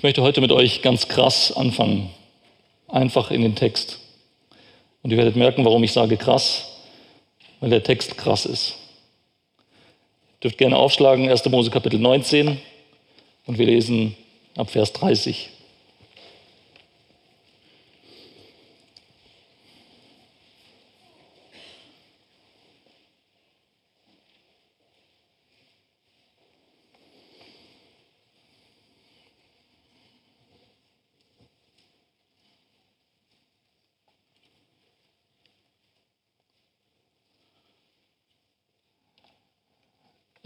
[0.00, 2.08] Ich möchte heute mit euch ganz krass anfangen,
[2.88, 3.98] einfach in den Text.
[5.02, 6.64] Und ihr werdet merken, warum ich sage krass,
[7.60, 8.76] weil der Text krass ist.
[9.58, 11.44] Ihr dürft gerne aufschlagen, 1.
[11.50, 12.58] Mose Kapitel 19
[13.44, 14.16] und wir lesen
[14.56, 15.50] ab Vers 30.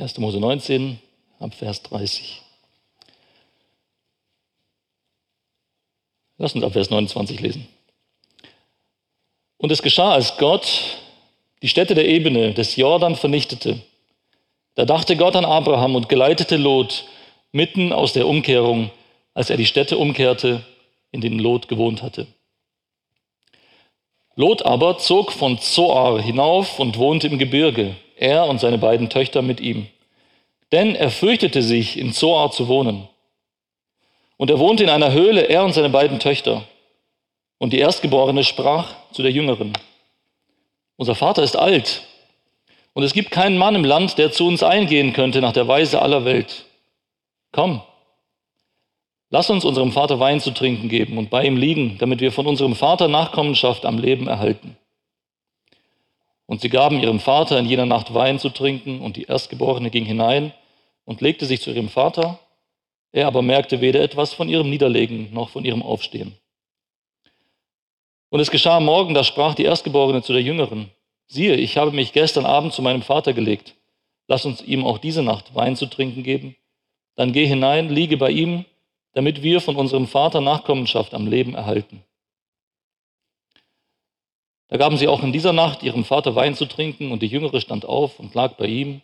[0.04, 0.18] 1.
[0.18, 0.98] Mose 19,
[1.40, 2.42] ab Vers 30.
[6.36, 7.66] Lass uns ab Vers 29 lesen.
[9.56, 10.68] Und es geschah, als Gott
[11.62, 13.80] die Städte der Ebene des Jordan vernichtete.
[14.74, 17.06] Da dachte Gott an Abraham und geleitete Lot
[17.52, 18.91] mitten aus der Umkehrung,
[19.32, 20.62] als er die Städte umkehrte,
[21.12, 22.27] in denen Lot gewohnt hatte.
[24.36, 29.43] Lot aber zog von Zoar hinauf und wohnte im Gebirge, er und seine beiden Töchter
[29.43, 29.89] mit ihm
[30.75, 33.09] denn er fürchtete sich, in Zoar zu wohnen.
[34.37, 36.65] Und er wohnte in einer Höhle, er und seine beiden Töchter.
[37.59, 39.73] Und die Erstgeborene sprach zu der Jüngeren,
[40.97, 42.03] unser Vater ist alt,
[42.92, 46.03] und es gibt keinen Mann im Land, der zu uns eingehen könnte nach der Weise
[46.03, 46.65] aller Welt.
[47.53, 47.81] Komm,
[49.31, 52.48] lass uns unserem Vater Wein zu trinken geben und bei ihm liegen, damit wir von
[52.48, 54.77] unserem Vater Nachkommenschaft am Leben erhalten.
[56.47, 60.05] Und sie gaben ihrem Vater in jener Nacht Wein zu trinken, und die Erstgeborene ging
[60.05, 60.53] hinein
[61.05, 62.39] und legte sich zu ihrem Vater.
[63.12, 66.36] Er aber merkte weder etwas von ihrem Niederlegen noch von ihrem Aufstehen.
[68.31, 70.91] Und es geschah am Morgen, da sprach die Erstgeborene zu der Jüngeren,
[71.28, 73.75] siehe, ich habe mich gestern Abend zu meinem Vater gelegt,
[74.27, 76.56] lass uns ihm auch diese Nacht Wein zu trinken geben.
[77.14, 78.64] Dann geh hinein, liege bei ihm,
[79.12, 82.03] damit wir von unserem Vater Nachkommenschaft am Leben erhalten.
[84.69, 87.61] Da gaben sie auch in dieser Nacht ihrem Vater Wein zu trinken, und die Jüngere
[87.61, 89.02] stand auf und lag bei ihm.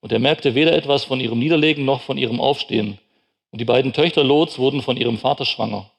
[0.00, 2.98] Und er merkte weder etwas von ihrem Niederlegen noch von ihrem Aufstehen.
[3.50, 5.90] Und die beiden Töchter Lots wurden von ihrem Vater schwanger.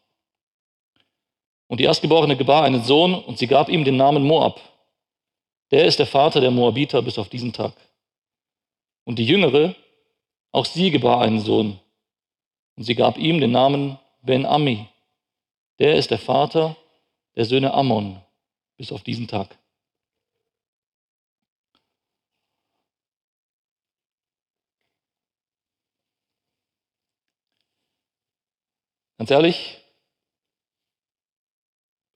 [1.67, 4.59] Und die Erstgeborene gebar einen Sohn, und sie gab ihm den Namen Moab.
[5.71, 7.73] Der ist der Vater der Moabiter bis auf diesen Tag.
[9.05, 9.75] Und die Jüngere,
[10.51, 11.79] auch sie gebar einen Sohn,
[12.75, 14.87] und sie gab ihm den Namen Ben-Ami.
[15.79, 16.75] Der ist der Vater
[17.35, 18.23] der Söhne Ammon
[18.77, 19.57] bis auf diesen Tag.
[29.17, 29.79] Ganz ehrlich,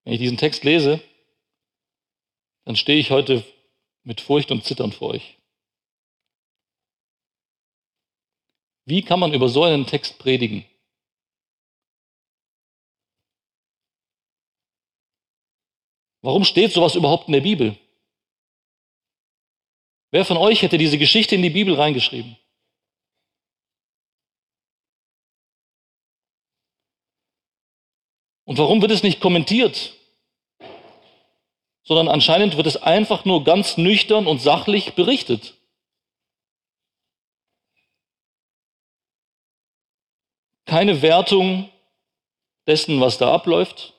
[0.03, 1.01] wenn ich diesen Text lese,
[2.65, 3.45] dann stehe ich heute
[4.03, 5.37] mit Furcht und Zittern vor euch.
[8.85, 10.65] Wie kann man über so einen Text predigen?
[16.27, 17.77] Warum steht sowas überhaupt in der Bibel?
[20.11, 22.35] Wer von euch hätte diese Geschichte in die Bibel reingeschrieben?
[28.43, 29.93] Und warum wird es nicht kommentiert,
[31.83, 35.55] sondern anscheinend wird es einfach nur ganz nüchtern und sachlich berichtet?
[40.65, 41.71] Keine Wertung
[42.65, 43.96] dessen, was da abläuft,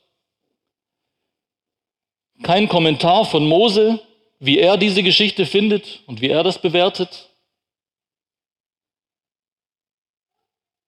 [2.43, 4.01] kein Kommentar von Mose,
[4.39, 7.29] wie er diese Geschichte findet und wie er das bewertet.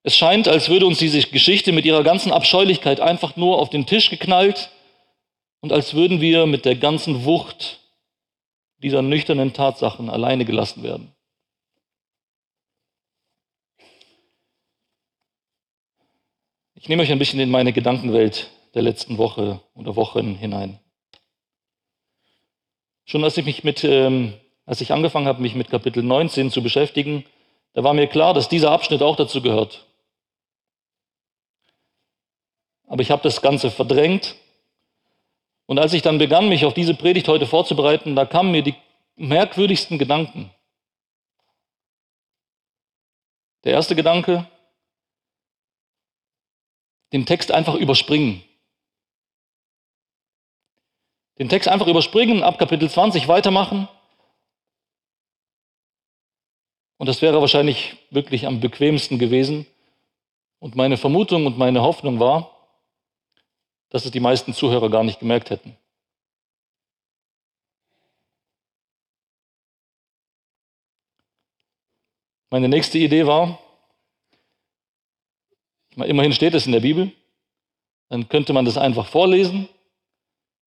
[0.02, 3.86] Es scheint, als würde uns diese Geschichte mit ihrer ganzen Abscheulichkeit einfach nur auf den
[3.86, 4.70] Tisch geknallt
[5.60, 7.80] und als würden wir mit der ganzen Wucht
[8.78, 11.12] dieser nüchternen Tatsachen alleine gelassen werden.
[16.74, 20.80] Ich nehme euch ein bisschen in meine Gedankenwelt der letzten Woche oder Wochen hinein.
[23.10, 24.34] Schon als ich mich mit, ähm,
[24.66, 27.24] als ich angefangen habe, mich mit Kapitel 19 zu beschäftigen,
[27.72, 29.84] da war mir klar, dass dieser Abschnitt auch dazu gehört.
[32.86, 34.36] Aber ich habe das Ganze verdrängt.
[35.66, 38.76] Und als ich dann begann, mich auf diese Predigt heute vorzubereiten, da kamen mir die
[39.16, 40.52] merkwürdigsten Gedanken.
[43.64, 44.46] Der erste Gedanke,
[47.12, 48.44] den Text einfach überspringen
[51.40, 53.88] den Text einfach überspringen, ab Kapitel 20 weitermachen.
[56.98, 59.66] Und das wäre wahrscheinlich wirklich am bequemsten gewesen.
[60.58, 62.54] Und meine Vermutung und meine Hoffnung war,
[63.88, 65.78] dass es die meisten Zuhörer gar nicht gemerkt hätten.
[72.50, 73.58] Meine nächste Idee war,
[75.96, 77.10] immerhin steht es in der Bibel.
[78.10, 79.70] Dann könnte man das einfach vorlesen.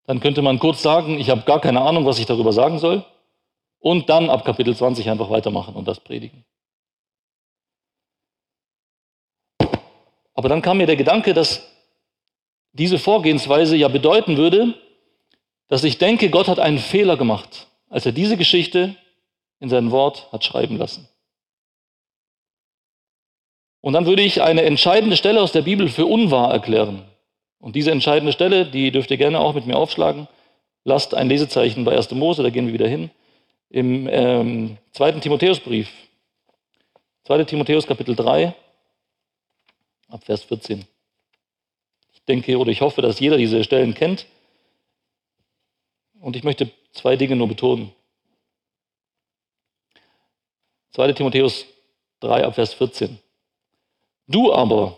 [0.06, 3.06] Dann könnte man kurz sagen, ich habe gar keine Ahnung, was ich darüber sagen soll.
[3.80, 6.45] Und dann ab Kapitel 20 einfach weitermachen und das predigen.
[10.33, 11.68] Aber dann kam mir der Gedanke, dass
[12.74, 14.75] diese Vorgehensweise ja bedeuten würde,
[15.68, 18.95] dass ich denke, Gott hat einen Fehler gemacht, als er diese Geschichte
[19.59, 21.07] in sein Wort hat schreiben lassen.
[23.81, 27.11] Und dann würde ich eine entscheidende Stelle aus der Bibel für unwahr erklären.
[27.62, 30.28] Und diese entscheidende Stelle, die dürft ihr gerne auch mit mir aufschlagen.
[30.84, 32.12] Lasst ein Lesezeichen bei 1.
[32.12, 33.12] Mose, da gehen wir wieder hin.
[33.69, 35.13] Im ähm, 2.
[35.13, 35.90] Timotheusbrief.
[37.25, 37.44] 2.
[37.44, 38.56] Timotheus Kapitel 3,
[40.08, 40.86] ab Vers 14.
[42.13, 44.25] Ich denke oder ich hoffe, dass jeder diese Stellen kennt.
[46.19, 47.92] Und ich möchte zwei Dinge nur betonen.
[50.94, 51.13] 2.
[51.13, 51.66] Timotheus
[52.22, 53.19] 3 ab Vers 14.
[54.28, 54.98] Du aber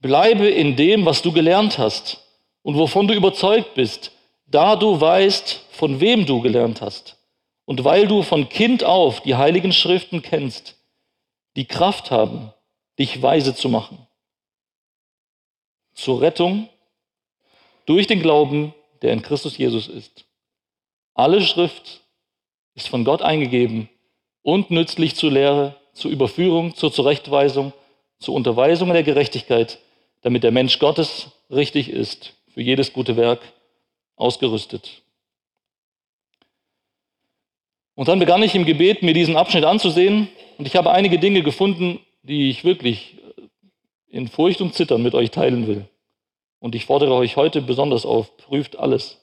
[0.00, 2.24] bleibe in dem, was du gelernt hast
[2.62, 4.12] und wovon du überzeugt bist,
[4.46, 7.16] da du weißt, von wem du gelernt hast
[7.64, 10.76] und weil du von Kind auf die heiligen Schriften kennst,
[11.56, 12.52] die Kraft haben,
[12.98, 14.06] dich weise zu machen.
[15.94, 16.68] Zur Rettung
[17.86, 20.24] durch den Glauben, der in Christus Jesus ist.
[21.14, 22.00] Alle Schrift
[22.74, 23.88] ist von Gott eingegeben
[24.42, 27.72] und nützlich zur Lehre, zur Überführung, zur Zurechtweisung,
[28.20, 29.78] zur Unterweisung der Gerechtigkeit,
[30.22, 33.40] damit der Mensch Gottes richtig ist, für jedes gute Werk
[34.16, 35.02] ausgerüstet.
[37.94, 41.42] Und dann begann ich im Gebet, mir diesen Abschnitt anzusehen und ich habe einige Dinge
[41.42, 43.16] gefunden, die ich wirklich
[44.08, 45.88] in Furcht und Zittern mit euch teilen will.
[46.60, 49.20] Und ich fordere euch heute besonders auf, prüft alles.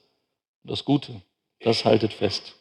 [0.62, 1.22] Das Gute,
[1.60, 2.56] das haltet fest.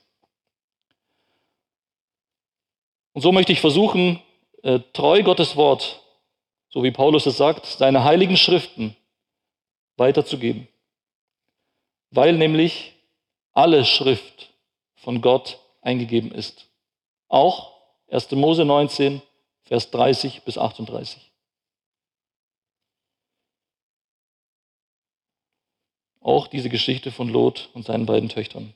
[3.14, 4.20] Und so möchte ich versuchen,
[4.64, 6.02] äh, treu Gottes Wort
[6.76, 8.98] so wie Paulus es sagt, seine heiligen Schriften
[9.96, 10.68] weiterzugeben.
[12.12, 12.96] Weil nämlich
[13.54, 14.50] alle Schrift
[14.98, 16.68] von Gott eingegeben ist.
[17.30, 17.72] Auch
[18.10, 18.30] 1.
[18.32, 19.22] Mose 19,
[19.64, 21.32] Vers 30 bis 38.
[26.20, 28.74] Auch diese Geschichte von Lot und seinen beiden Töchtern.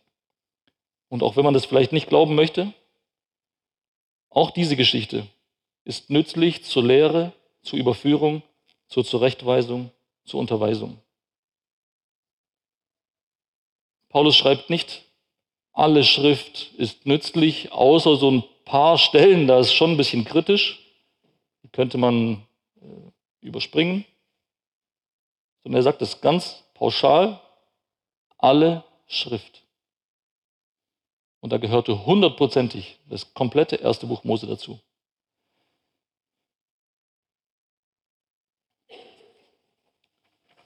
[1.10, 2.74] Und auch wenn man das vielleicht nicht glauben möchte,
[4.30, 5.28] auch diese Geschichte
[5.84, 7.34] ist nützlich zur Lehre
[7.69, 8.42] zur Überführung,
[8.88, 9.92] zur Zurechtweisung,
[10.25, 11.00] zur Unterweisung.
[14.10, 15.04] Paulus schreibt nicht,
[15.71, 20.83] alle Schrift ist nützlich, außer so ein paar Stellen, da ist schon ein bisschen kritisch,
[21.62, 22.44] die könnte man
[22.81, 24.04] äh, überspringen,
[25.63, 27.39] sondern er sagt es ganz pauschal,
[28.39, 29.62] alle Schrift.
[31.39, 34.80] Und da gehörte hundertprozentig das komplette erste Buch Mose dazu.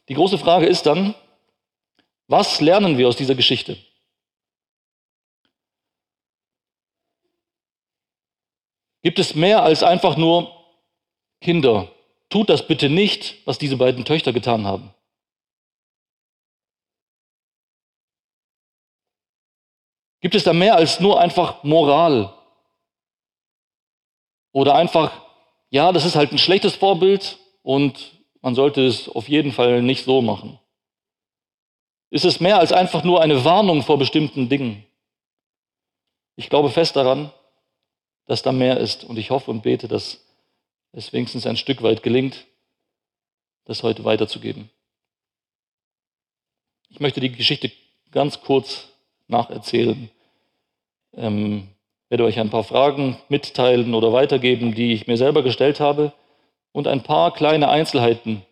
[0.09, 1.15] Die große Frage ist dann,
[2.27, 3.77] was lernen wir aus dieser Geschichte?
[9.01, 10.51] Gibt es mehr als einfach nur
[11.41, 11.91] Kinder?
[12.29, 14.93] Tut das bitte nicht, was diese beiden Töchter getan haben.
[20.21, 22.33] Gibt es da mehr als nur einfach Moral?
[24.53, 25.11] Oder einfach,
[25.69, 30.03] ja, das ist halt ein schlechtes Vorbild und man sollte es auf jeden Fall nicht
[30.03, 30.59] so machen.
[32.09, 34.85] Ist es mehr als einfach nur eine Warnung vor bestimmten Dingen?
[36.35, 37.31] Ich glaube fest daran,
[38.27, 40.25] dass da mehr ist und ich hoffe und bete, dass
[40.91, 42.45] es wenigstens ein Stück weit gelingt,
[43.63, 44.69] das heute weiterzugeben.
[46.89, 47.71] Ich möchte die Geschichte
[48.11, 48.89] ganz kurz
[49.27, 50.11] nacherzählen.
[51.13, 51.69] Ähm,
[52.09, 56.13] werde euch ein paar Fragen mitteilen oder weitergeben, die ich mir selber gestellt habe
[56.73, 58.45] und ein paar kleine Einzelheiten,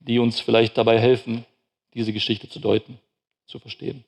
[0.00, 1.46] die uns vielleicht dabei helfen,
[1.94, 2.98] diese Geschichte zu deuten,
[3.46, 4.04] zu verstehen.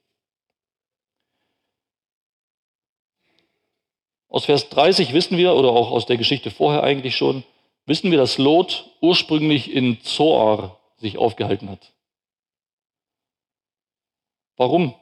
[4.29, 7.45] Aus Vers 30 wissen wir, oder auch aus der Geschichte vorher eigentlich schon,
[7.87, 11.93] wissen wir, dass Lot ursprünglich in Zoar sich aufgehalten hat.
[14.57, 14.95] Warum?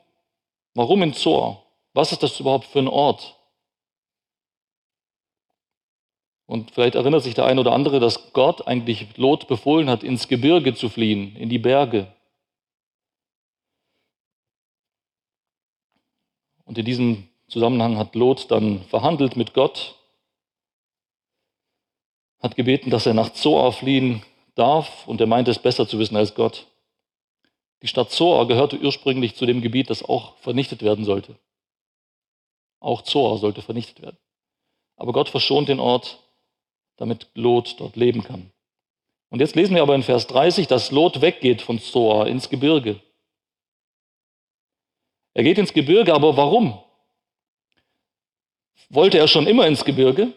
[0.74, 1.62] Warum in Zoar?
[1.92, 3.35] Was ist das überhaupt für ein Ort?
[6.46, 10.28] Und vielleicht erinnert sich der eine oder andere, dass Gott eigentlich Lot befohlen hat, ins
[10.28, 12.06] Gebirge zu fliehen, in die Berge.
[16.64, 19.96] Und in diesem Zusammenhang hat Lot dann verhandelt mit Gott,
[22.40, 24.22] hat gebeten, dass er nach Zoar fliehen
[24.54, 26.66] darf und er meinte es besser zu wissen als Gott.
[27.82, 31.36] Die Stadt Zoar gehörte ursprünglich zu dem Gebiet, das auch vernichtet werden sollte.
[32.80, 34.18] Auch Zoar sollte vernichtet werden.
[34.96, 36.22] Aber Gott verschont den Ort
[36.96, 38.50] damit Lot dort leben kann.
[39.30, 43.00] Und jetzt lesen wir aber in Vers 30, dass Lot weggeht von Zoar ins Gebirge.
[45.34, 46.78] Er geht ins Gebirge, aber warum?
[48.88, 50.32] Wollte er schon immer ins Gebirge?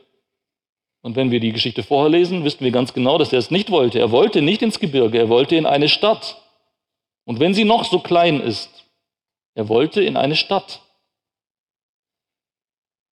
[1.02, 3.72] Und wenn wir die Geschichte vorher lesen, wissen wir ganz genau, dass er es nicht
[3.72, 4.00] wollte.
[4.00, 6.42] Er wollte nicht ins Gebirge, er wollte in eine Stadt.
[7.24, 8.86] Und wenn sie noch so klein ist,
[9.54, 10.82] er wollte in eine Stadt.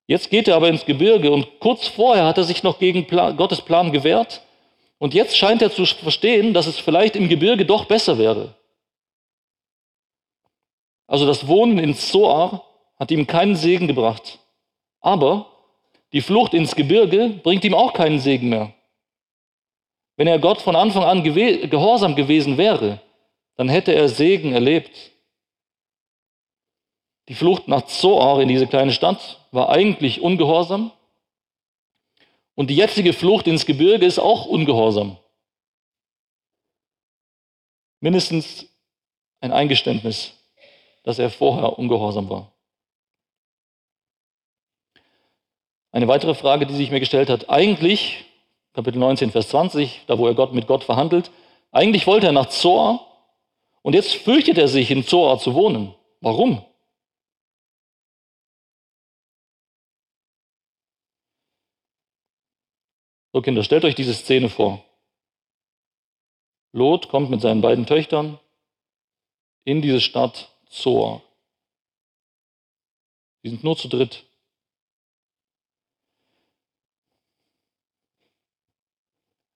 [0.08, 3.60] Jetzt geht er aber ins Gebirge und kurz vorher hat er sich noch gegen Gottes
[3.60, 4.42] Plan gewehrt.
[4.96, 8.54] Und jetzt scheint er zu verstehen, dass es vielleicht im Gebirge doch besser wäre.
[11.06, 12.64] Also das Wohnen in Zoar
[12.98, 14.38] hat ihm keinen Segen gebracht.
[15.00, 15.52] Aber
[16.14, 18.72] die Flucht ins Gebirge bringt ihm auch keinen Segen mehr.
[20.16, 23.00] Wenn er Gott von Anfang an gehorsam gewesen wäre,
[23.56, 25.12] dann hätte er Segen erlebt.
[27.28, 30.92] Die Flucht nach Zoar in diese kleine Stadt war eigentlich ungehorsam.
[32.54, 35.18] Und die jetzige Flucht ins Gebirge ist auch ungehorsam.
[38.00, 38.66] Mindestens
[39.40, 40.32] ein Eingeständnis,
[41.04, 42.52] dass er vorher ungehorsam war.
[45.92, 48.24] Eine weitere Frage, die sich mir gestellt hat, eigentlich,
[48.72, 51.30] Kapitel 19, Vers 20, da wo er Gott mit Gott verhandelt,
[51.72, 53.06] eigentlich wollte er nach Zoar
[53.82, 55.94] und jetzt fürchtet er sich, in Zoar zu wohnen.
[56.20, 56.64] Warum?
[63.38, 64.84] So Kinder, stellt euch diese Szene vor.
[66.72, 68.40] Lot kommt mit seinen beiden Töchtern
[69.62, 71.22] in diese Stadt Zoar.
[73.44, 74.24] Sie sind nur zu dritt.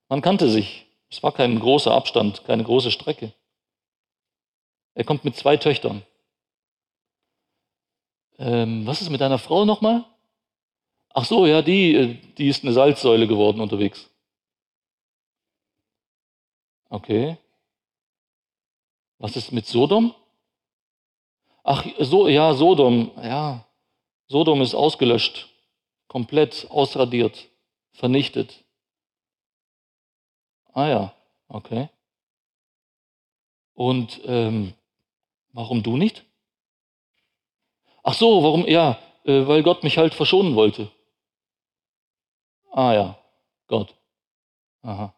[0.08, 0.86] Man kannte sich.
[1.10, 3.32] Es war kein großer Abstand, keine große Strecke.
[4.94, 6.06] Er kommt mit zwei Töchtern.
[8.38, 10.04] Ähm, was ist mit deiner Frau nochmal?
[11.14, 14.08] Ach so, ja, die, äh, die ist eine Salzsäule geworden unterwegs.
[16.88, 17.36] Okay.
[19.18, 20.14] Was ist mit Sodom?
[21.64, 23.64] Ach, so, ja, Sodom, ja.
[24.28, 25.48] Sodom ist ausgelöscht,
[26.08, 27.48] komplett ausradiert,
[27.92, 28.64] vernichtet.
[30.72, 31.14] Ah ja,
[31.48, 31.88] okay.
[33.74, 34.72] Und ähm,
[35.52, 36.24] warum du nicht?
[38.02, 38.66] Ach so, warum?
[38.66, 40.90] Ja, äh, weil Gott mich halt verschonen wollte.
[42.72, 43.18] Ah ja,
[43.66, 43.94] Gott.
[44.80, 45.14] Aha.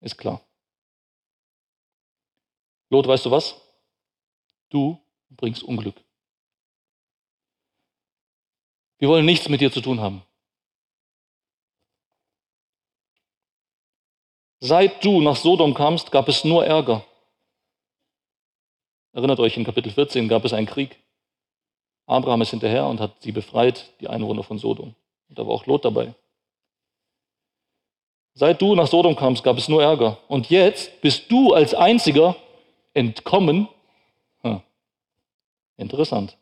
[0.00, 0.40] Ist klar.
[2.90, 3.54] Lot, weißt du was?
[4.68, 5.00] Du
[5.30, 5.96] bringst Unglück.
[8.98, 10.22] Wir wollen nichts mit dir zu tun haben.
[14.58, 17.04] Seit du nach Sodom kamst, gab es nur Ärger.
[19.12, 20.98] Erinnert euch, in Kapitel 14 gab es einen Krieg.
[22.06, 24.96] Abraham ist hinterher und hat sie befreit, die Einwohner von Sodom.
[25.28, 26.14] Und da war auch Lot dabei.
[28.34, 30.18] Seit du nach Sodom kamst, gab es nur Ärger.
[30.28, 32.36] Und jetzt bist du als einziger
[32.92, 33.68] entkommen.
[34.42, 34.60] Hm.
[35.78, 36.36] Interessant.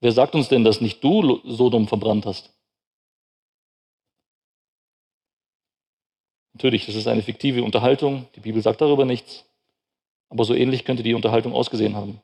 [0.00, 2.52] Wer sagt uns denn, dass nicht du Sodom verbrannt hast?
[6.52, 9.44] Natürlich, das ist eine fiktive Unterhaltung, die Bibel sagt darüber nichts,
[10.28, 12.20] aber so ähnlich könnte die Unterhaltung ausgesehen haben.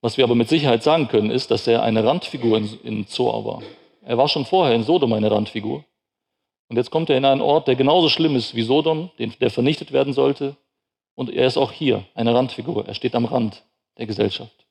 [0.00, 3.44] Was wir aber mit Sicherheit sagen können, ist, dass er eine Randfigur in, in Zoar
[3.44, 3.62] war.
[4.02, 5.84] Er war schon vorher in Sodom eine Randfigur.
[6.68, 9.92] Und jetzt kommt er in einen Ort, der genauso schlimm ist wie Sodom, der vernichtet
[9.92, 10.56] werden sollte.
[11.14, 12.86] Und er ist auch hier eine Randfigur.
[12.86, 13.64] Er steht am Rand
[13.98, 14.66] der Gesellschaft.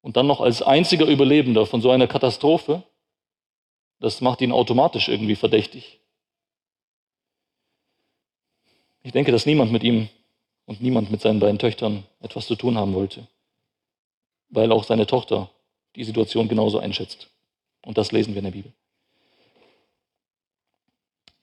[0.00, 2.82] Und dann noch als einziger Überlebender von so einer Katastrophe,
[4.00, 6.00] das macht ihn automatisch irgendwie verdächtig.
[9.02, 10.08] Ich denke, dass niemand mit ihm
[10.64, 13.26] und niemand mit seinen beiden Töchtern etwas zu tun haben wollte,
[14.48, 15.50] weil auch seine Tochter
[15.96, 17.28] die Situation genauso einschätzt.
[17.84, 18.72] Und das lesen wir in der Bibel.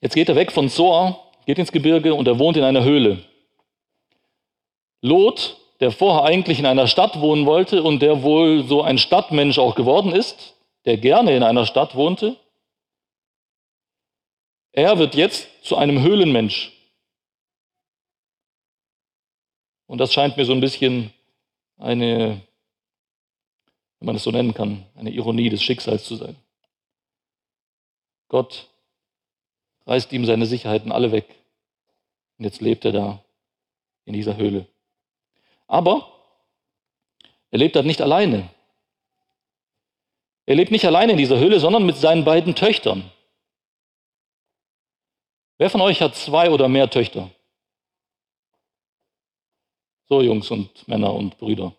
[0.00, 3.24] Jetzt geht er weg von Zoar, geht ins Gebirge und er wohnt in einer Höhle.
[5.00, 9.58] Lot, der vorher eigentlich in einer Stadt wohnen wollte und der wohl so ein Stadtmensch
[9.58, 12.36] auch geworden ist, der gerne in einer Stadt wohnte,
[14.72, 16.72] er wird jetzt zu einem Höhlenmensch.
[19.86, 21.12] Und das scheint mir so ein bisschen
[21.78, 22.40] eine,
[23.98, 26.36] wenn man es so nennen kann, eine Ironie des Schicksals zu sein.
[28.28, 28.68] Gott
[29.86, 31.26] reißt ihm seine Sicherheiten alle weg.
[32.38, 33.24] Und jetzt lebt er da
[34.04, 34.66] in dieser Höhle.
[35.66, 36.12] Aber
[37.50, 38.48] er lebt dort nicht alleine.
[40.46, 43.10] Er lebt nicht alleine in dieser Höhle, sondern mit seinen beiden Töchtern.
[45.58, 47.30] Wer von euch hat zwei oder mehr Töchter?
[50.08, 51.74] So, Jungs und Männer und Brüder.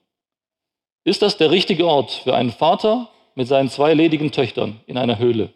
[1.09, 5.17] Ist das der richtige Ort für einen Vater mit seinen zwei ledigen Töchtern in einer
[5.17, 5.51] Höhle?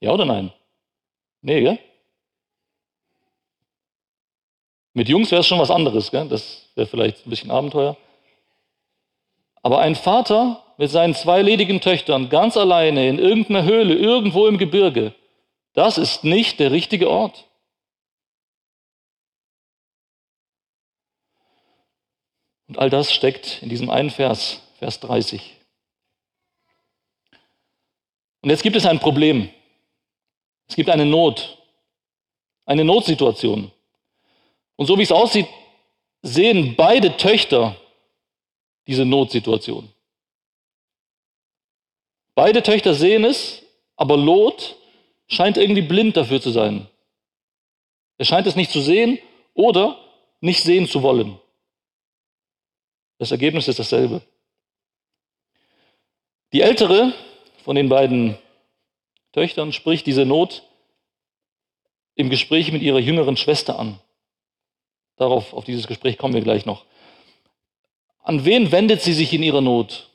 [0.00, 0.52] Ja oder nein?
[1.40, 1.78] Nee, gell?
[4.92, 6.28] Mit Jungs wäre es schon was anderes, gell?
[6.28, 7.96] das wäre vielleicht ein bisschen Abenteuer.
[9.62, 14.58] Aber ein Vater mit seinen zwei ledigen Töchtern ganz alleine in irgendeiner Höhle, irgendwo im
[14.58, 15.14] Gebirge,
[15.72, 17.47] das ist nicht der richtige Ort.
[22.68, 25.56] Und all das steckt in diesem einen Vers, Vers 30.
[28.42, 29.48] Und jetzt gibt es ein Problem.
[30.68, 31.58] Es gibt eine Not,
[32.66, 33.72] eine Notsituation.
[34.76, 35.48] Und so wie es aussieht,
[36.22, 37.74] sehen beide Töchter
[38.86, 39.88] diese Notsituation.
[42.34, 43.62] Beide Töchter sehen es,
[43.96, 44.76] aber Lot
[45.26, 46.86] scheint irgendwie blind dafür zu sein.
[48.18, 49.18] Er scheint es nicht zu sehen
[49.54, 49.98] oder
[50.40, 51.40] nicht sehen zu wollen.
[53.18, 54.22] Das Ergebnis ist dasselbe.
[56.52, 57.12] Die ältere
[57.64, 58.38] von den beiden
[59.32, 60.62] Töchtern spricht diese Not
[62.14, 64.00] im Gespräch mit ihrer jüngeren Schwester an.
[65.16, 66.84] Darauf, auf dieses Gespräch kommen wir gleich noch.
[68.20, 70.10] An wen wendet sie sich in ihrer Not?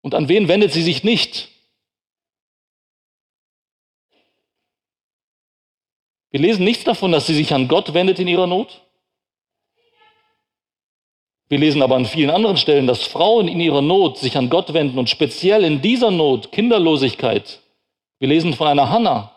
[0.00, 1.48] Und an wen wendet sie sich nicht?
[6.30, 8.82] Wir lesen nichts davon, dass sie sich an Gott wendet in ihrer Not.
[11.48, 14.74] Wir lesen aber an vielen anderen Stellen, dass Frauen in ihrer Not sich an Gott
[14.74, 17.60] wenden und speziell in dieser Not, Kinderlosigkeit.
[18.18, 19.32] Wir lesen von einer Hannah,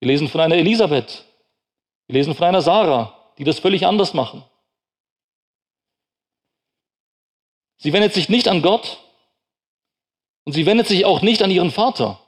[0.00, 1.24] wir lesen von einer Elisabeth,
[2.08, 4.42] wir lesen von einer Sarah, die das völlig anders machen.
[7.76, 8.98] Sie wendet sich nicht an Gott
[10.44, 12.19] und sie wendet sich auch nicht an ihren Vater.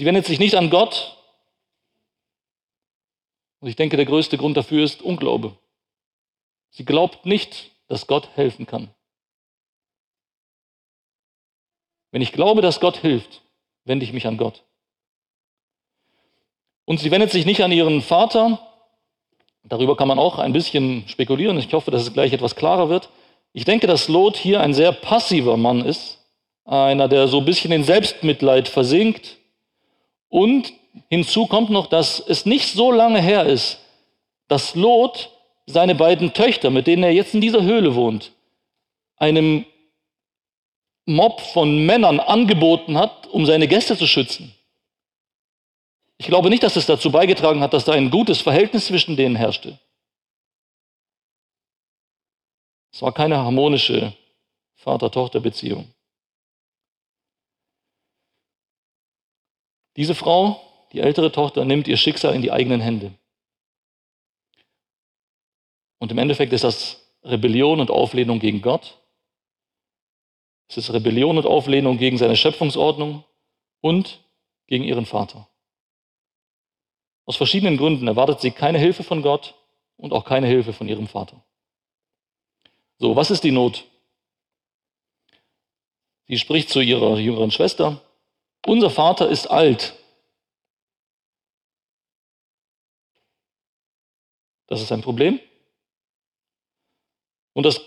[0.00, 1.14] Sie wendet sich nicht an Gott.
[3.58, 5.58] Und ich denke, der größte Grund dafür ist Unglaube.
[6.70, 8.88] Sie glaubt nicht, dass Gott helfen kann.
[12.12, 13.42] Wenn ich glaube, dass Gott hilft,
[13.84, 14.64] wende ich mich an Gott.
[16.86, 18.58] Und sie wendet sich nicht an ihren Vater.
[19.64, 21.58] Darüber kann man auch ein bisschen spekulieren.
[21.58, 23.10] Ich hoffe, dass es gleich etwas klarer wird.
[23.52, 26.24] Ich denke, dass Lot hier ein sehr passiver Mann ist.
[26.64, 29.39] Einer, der so ein bisschen in Selbstmitleid versinkt
[30.30, 30.72] und
[31.10, 33.78] hinzu kommt noch, dass es nicht so lange her ist,
[34.48, 35.30] dass Lot
[35.66, 38.32] seine beiden Töchter, mit denen er jetzt in dieser Höhle wohnt,
[39.16, 39.66] einem
[41.04, 44.54] Mob von Männern angeboten hat, um seine Gäste zu schützen.
[46.18, 49.36] Ich glaube nicht, dass es dazu beigetragen hat, dass da ein gutes Verhältnis zwischen denen
[49.36, 49.78] herrschte.
[52.92, 54.12] Es war keine harmonische
[54.76, 55.92] Vater-Tochter-Beziehung.
[60.00, 60.58] Diese Frau,
[60.94, 63.12] die ältere Tochter, nimmt ihr Schicksal in die eigenen Hände.
[65.98, 68.98] Und im Endeffekt ist das Rebellion und Auflehnung gegen Gott.
[70.68, 73.24] Es ist Rebellion und Auflehnung gegen seine Schöpfungsordnung
[73.82, 74.24] und
[74.68, 75.46] gegen ihren Vater.
[77.26, 79.54] Aus verschiedenen Gründen erwartet sie keine Hilfe von Gott
[79.98, 81.44] und auch keine Hilfe von ihrem Vater.
[82.96, 83.84] So, was ist die Not?
[86.26, 88.00] Sie spricht zu ihrer jüngeren Schwester
[88.66, 89.94] unser Vater ist alt.
[94.66, 95.40] Das ist ein Problem.
[97.54, 97.80] Und das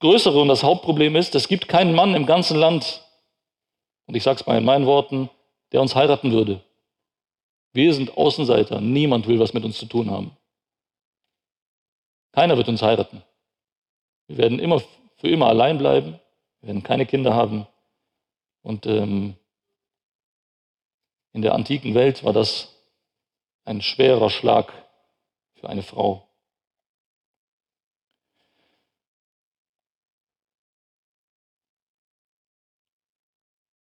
[0.00, 3.02] größere und das Hauptproblem ist, es gibt keinen Mann im ganzen Land,
[4.06, 5.30] und ich sage es mal in meinen Worten,
[5.72, 6.62] der uns heiraten würde.
[7.72, 10.36] Wir sind Außenseiter, niemand will was mit uns zu tun haben.
[12.32, 13.22] Keiner wird uns heiraten.
[14.28, 14.82] Wir werden immer
[15.16, 16.20] für immer allein bleiben,
[16.60, 17.66] wir werden keine Kinder haben
[18.62, 19.36] und ähm,
[21.36, 22.74] in der antiken Welt war das
[23.66, 24.72] ein schwerer Schlag
[25.56, 26.26] für eine Frau.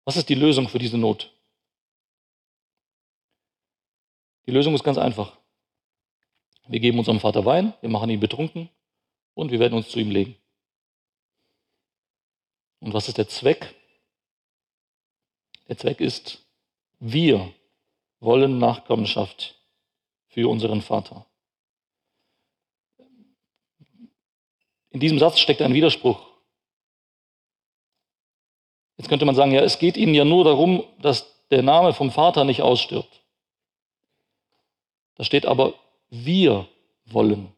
[0.04, 1.32] Was ist die Lösung für diese Not?
[4.44, 5.38] Die Lösung ist ganz einfach.
[6.68, 8.68] Wir geben unserem Vater Wein, wir machen ihn betrunken
[9.32, 10.36] und wir werden uns zu ihm legen.
[12.80, 13.74] Und was ist der Zweck?
[15.68, 16.44] Der Zweck ist,
[17.00, 17.52] wir
[18.20, 19.58] wollen Nachkommenschaft
[20.28, 21.26] für unseren Vater.
[24.90, 26.20] In diesem Satz steckt ein Widerspruch.
[28.98, 32.10] Jetzt könnte man sagen, ja, es geht ihnen ja nur darum, dass der Name vom
[32.10, 33.22] Vater nicht ausstirbt.
[35.14, 35.74] Da steht aber,
[36.10, 36.68] wir
[37.06, 37.52] wollen.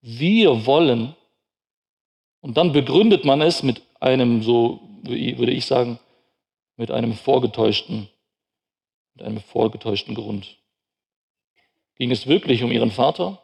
[0.00, 1.14] Wir wollen.
[2.40, 5.98] Und dann begründet man es mit einem, so würde ich sagen,
[6.78, 8.08] mit einem vorgetäuschten,
[9.14, 10.56] mit einem vorgetäuschten Grund.
[11.96, 13.42] Ging es wirklich um ihren Vater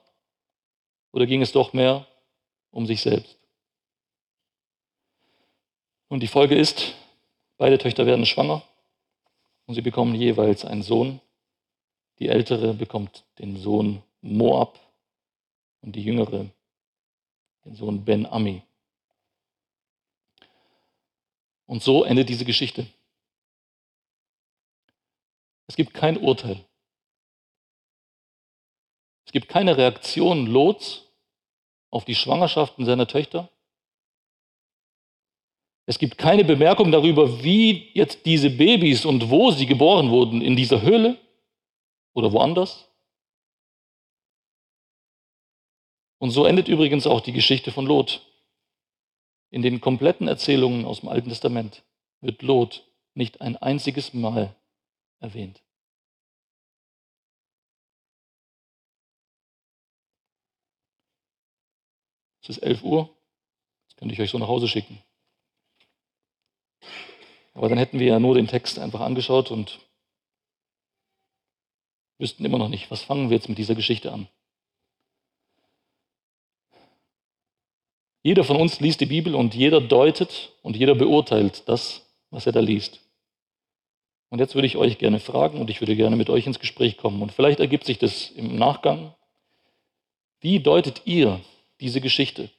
[1.11, 2.07] oder ging es doch mehr
[2.71, 3.37] um sich selbst?
[6.09, 6.95] Und die Folge ist,
[7.57, 8.63] beide Töchter werden schwanger
[9.67, 11.21] und sie bekommen jeweils einen Sohn.
[12.21, 14.79] Die ältere bekommt den Sohn Moab
[15.81, 16.47] und die jüngere
[17.65, 18.63] den Sohn Ben Ami.
[21.67, 22.87] Und so endet diese Geschichte.
[25.67, 26.65] Es gibt kein Urteil.
[29.27, 31.03] Es gibt keine Reaktion Lots
[31.91, 33.49] auf die Schwangerschaften seiner Töchter.
[35.87, 40.57] Es gibt keine Bemerkung darüber, wie jetzt diese Babys und wo sie geboren wurden, in
[40.57, 41.19] dieser Höhle
[42.15, 42.89] oder woanders.
[46.19, 48.23] Und so endet übrigens auch die Geschichte von Lot.
[49.51, 51.85] In den kompletten Erzählungen aus dem Alten Testament
[52.23, 54.55] wird Lot nicht ein einziges Mal
[55.25, 55.63] erwähnt.
[62.43, 63.09] Es ist 11 Uhr,
[63.89, 65.03] jetzt könnte ich euch so nach Hause schicken.
[67.55, 69.81] Aber dann hätten wir ja nur den Text einfach angeschaut und
[72.19, 74.29] wüssten immer noch nicht, was fangen wir jetzt mit dieser Geschichte an.
[78.23, 82.53] Jeder von uns liest die Bibel und jeder deutet und jeder beurteilt das, was er
[82.53, 83.04] da liest.
[84.35, 86.97] Und jetzt würde ich euch gerne fragen und ich würde gerne mit euch ins Gespräch
[86.97, 87.23] kommen.
[87.23, 89.15] Und vielleicht ergibt sich das im Nachgang.
[90.41, 91.41] Wie deutet ihr
[91.79, 92.51] diese Geschichte?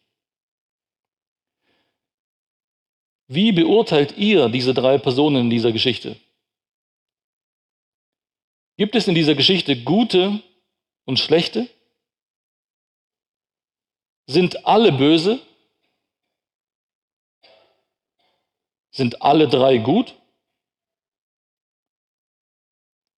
[3.28, 6.16] Wie beurteilt ihr diese drei Personen in dieser Geschichte?
[8.78, 10.42] Gibt es in dieser Geschichte gute
[11.04, 11.68] und schlechte?
[14.28, 15.42] Sind alle böse?
[18.92, 20.16] Sind alle drei gut?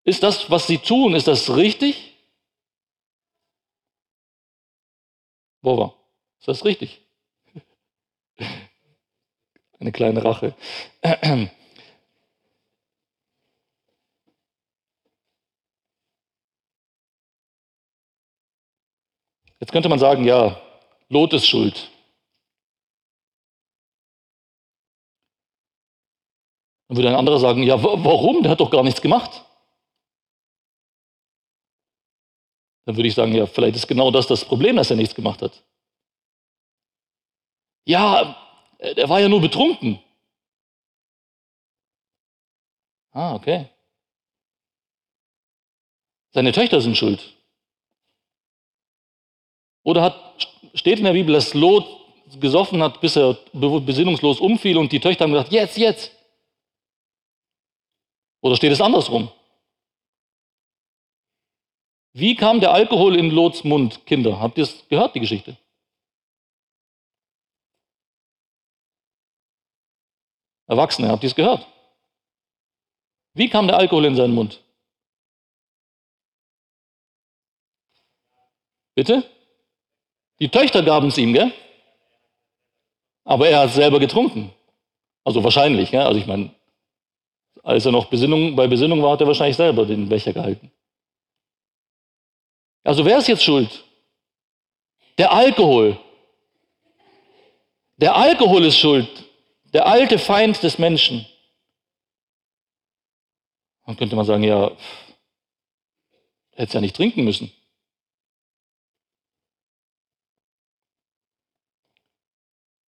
[0.07, 2.13] Ist das, was sie tun, ist das richtig?
[5.61, 5.93] Bova,
[6.39, 7.01] ist das richtig?
[9.79, 10.55] Eine kleine Rache.
[19.59, 20.61] Jetzt könnte man sagen, ja,
[21.09, 21.91] Lot ist schuld.
[26.87, 28.41] Dann würde ein anderer sagen, ja, warum?
[28.41, 29.43] Der hat doch gar nichts gemacht.
[32.87, 35.41] Dann würde ich sagen, ja, vielleicht ist genau das das Problem, dass er nichts gemacht
[35.41, 35.61] hat.
[37.85, 38.37] Ja,
[38.79, 39.99] der war ja nur betrunken.
[43.11, 43.69] Ah, okay.
[46.33, 47.35] Seine Töchter sind schuld.
[49.83, 51.85] Oder hat, steht in der Bibel, dass Lot
[52.39, 56.11] gesoffen hat, bis er besinnungslos umfiel und die Töchter haben gesagt, jetzt, jetzt.
[58.39, 59.29] Oder steht es andersrum?
[62.19, 64.39] Wie kam der Alkohol in Lots Mund, Kinder?
[64.39, 65.55] Habt ihr es gehört, die Geschichte?
[70.65, 71.67] Erwachsene, habt ihr es gehört?
[73.35, 74.63] Wie kam der Alkohol in seinen Mund?
[78.95, 79.23] Bitte?
[80.39, 81.53] Die Töchter gaben es ihm, gell?
[83.25, 84.51] Aber er hat es selber getrunken.
[85.23, 86.01] Also wahrscheinlich, gell?
[86.01, 86.49] Also ich meine,
[87.61, 90.71] als er noch Besinnung, bei Besinnung war, hat er wahrscheinlich selber den Becher gehalten.
[92.87, 93.83] Also wer ist jetzt schuld?
[95.17, 95.99] Der Alkohol.
[97.97, 99.09] Der Alkohol ist schuld.
[99.73, 101.25] Der alte Feind des Menschen.
[103.85, 104.71] Dann könnte man sagen, ja,
[106.51, 107.51] hätte es ja nicht trinken müssen.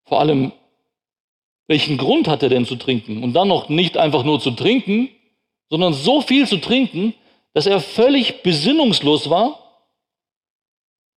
[0.06, 0.50] Vor allem,
[1.66, 3.22] welchen Grund hat er denn zu trinken?
[3.22, 5.10] Und dann noch nicht einfach nur zu trinken,
[5.68, 7.12] sondern so viel zu trinken,
[7.52, 9.69] dass er völlig besinnungslos war,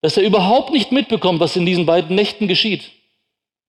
[0.03, 2.91] dass er überhaupt nicht mitbekommt, was in diesen beiden Nächten geschieht.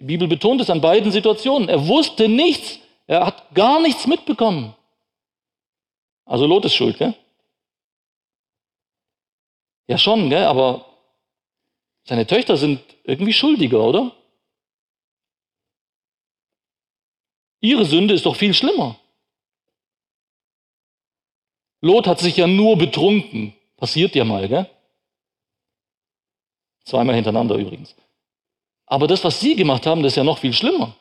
[0.01, 1.69] Die Bibel betont es an beiden Situationen.
[1.69, 4.75] Er wusste nichts, er hat gar nichts mitbekommen.
[6.25, 7.15] Also Lot ist schuld, gell?
[9.87, 10.43] Ja schon, gell?
[10.43, 10.85] aber
[12.03, 14.11] seine Töchter sind irgendwie schuldiger, oder?
[17.61, 18.99] Ihre Sünde ist doch viel schlimmer.
[21.81, 23.55] Lot hat sich ja nur betrunken.
[23.77, 24.69] Passiert ja mal, gell?
[26.85, 27.95] Zweimal hintereinander übrigens.
[28.87, 30.95] Aber das, was Sie gemacht haben, das ist ja noch viel schlimmer.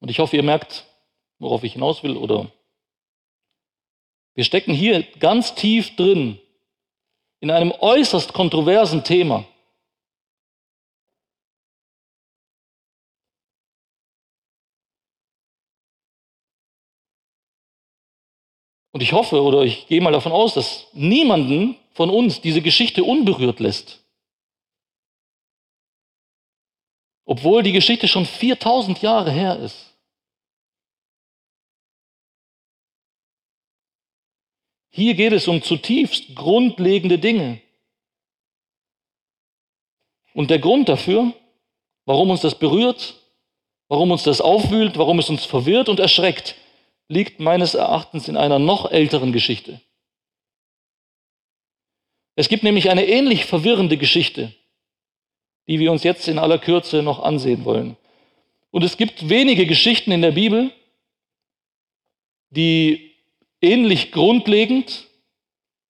[0.00, 0.86] Und ich hoffe, ihr merkt,
[1.38, 2.50] worauf ich hinaus will, oder
[4.34, 6.40] wir stecken hier ganz tief drin
[7.40, 9.44] in einem äußerst kontroversen Thema.
[18.92, 23.04] Und ich hoffe oder ich gehe mal davon aus, dass niemanden von uns diese Geschichte
[23.04, 24.04] unberührt lässt.
[27.24, 29.94] Obwohl die Geschichte schon 4000 Jahre her ist.
[34.90, 37.60] Hier geht es um zutiefst grundlegende Dinge.
[40.34, 41.32] Und der Grund dafür,
[42.06, 43.14] warum uns das berührt,
[43.88, 46.56] warum uns das aufwühlt, warum es uns verwirrt und erschreckt,
[47.10, 49.80] liegt meines Erachtens in einer noch älteren Geschichte.
[52.36, 54.54] Es gibt nämlich eine ähnlich verwirrende Geschichte,
[55.66, 57.96] die wir uns jetzt in aller Kürze noch ansehen wollen.
[58.70, 60.72] Und es gibt wenige Geschichten in der Bibel,
[62.50, 63.12] die
[63.60, 65.08] ähnlich grundlegend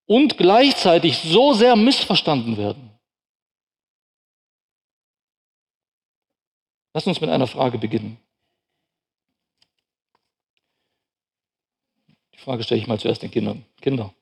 [0.07, 2.99] und gleichzeitig so sehr missverstanden werden.
[6.95, 8.19] Lass uns mit einer Frage beginnen.
[12.41, 13.67] Die Frage stelle ich mal zuerst den Kindern.
[13.83, 14.15] Kinder.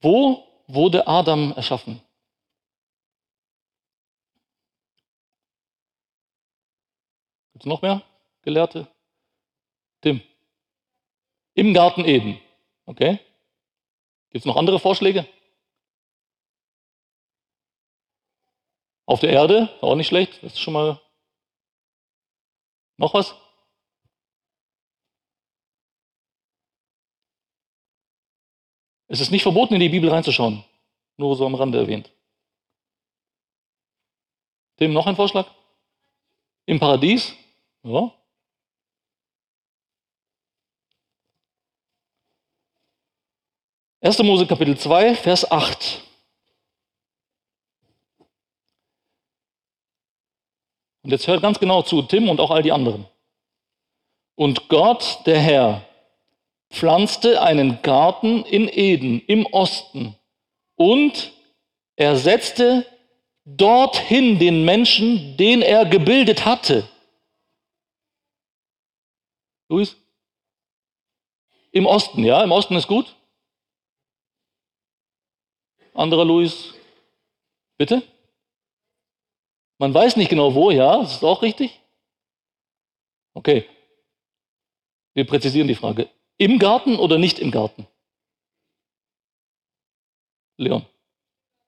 [0.00, 2.02] Wo wurde Adam erschaffen?
[7.52, 8.02] Gibt es noch mehr
[8.42, 8.88] Gelehrte?
[10.00, 10.20] Tim.
[11.54, 12.40] Im Garten Eden.
[12.86, 13.20] Okay?
[14.30, 15.28] Gibt es noch andere Vorschläge?
[19.06, 20.42] Auf der Erde, auch nicht schlecht.
[20.42, 21.00] Das ist schon mal.
[22.96, 23.32] Noch was?
[29.10, 30.64] Es ist nicht verboten, in die Bibel reinzuschauen.
[31.16, 32.12] Nur so am Rande erwähnt.
[34.76, 35.48] Tim, noch ein Vorschlag?
[36.64, 37.34] Im Paradies?
[37.82, 38.14] Ja.
[44.00, 44.18] 1.
[44.20, 46.02] Mose Kapitel 2, Vers 8.
[51.02, 53.08] Und jetzt hört ganz genau zu, Tim und auch all die anderen.
[54.36, 55.89] Und Gott, der Herr,
[56.70, 60.16] pflanzte einen Garten in Eden im Osten
[60.76, 61.32] und
[61.96, 62.86] er setzte
[63.44, 66.88] dorthin den Menschen, den er gebildet hatte.
[69.68, 69.96] Luis?
[71.72, 73.14] Im Osten, ja, im Osten ist gut.
[75.94, 76.74] Anderer Luis?
[77.76, 78.02] Bitte?
[79.78, 81.80] Man weiß nicht genau wo, ja, das ist auch richtig.
[83.34, 83.68] Okay.
[85.14, 86.08] Wir präzisieren die Frage.
[86.40, 87.86] Im Garten oder nicht im Garten?
[90.56, 90.86] Leon.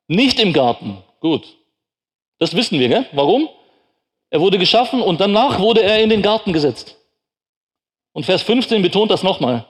[0.09, 0.97] Nicht im Garten.
[1.21, 1.59] Gut.
[2.39, 3.07] Das wissen wir, gell?
[3.13, 3.51] Warum?
[4.31, 6.97] Er wurde geschaffen und danach wurde er in den Garten gesetzt.
[8.13, 9.67] Und Vers 15 betont das nochmal.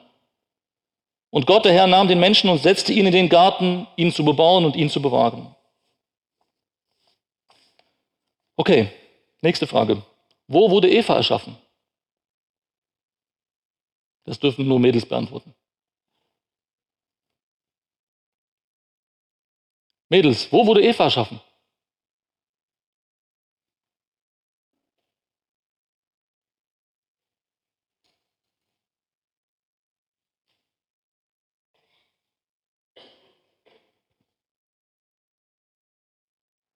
[1.30, 4.24] Und Gott, der Herr, nahm den Menschen und setzte ihn in den Garten, ihn zu
[4.24, 5.52] bebauen und ihn zu bewahren.
[8.54, 8.88] Okay,
[9.40, 10.00] nächste Frage.
[10.46, 11.56] Wo wurde Eva erschaffen?
[14.24, 15.54] Das dürfen nur Mädels beantworten.
[20.10, 21.40] Mädels, wo wurde Eva erschaffen?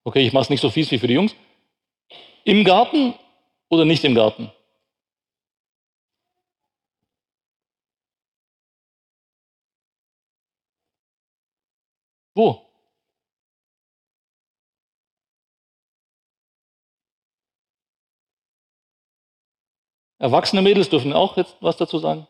[0.04, 1.34] Okay, ich mache es nicht so fies wie für die Jungs.
[2.44, 3.14] Im Garten
[3.68, 4.52] oder nicht im Garten?
[12.36, 12.60] Wo?
[20.18, 22.26] Erwachsene Mädels dürfen auch jetzt was dazu sagen.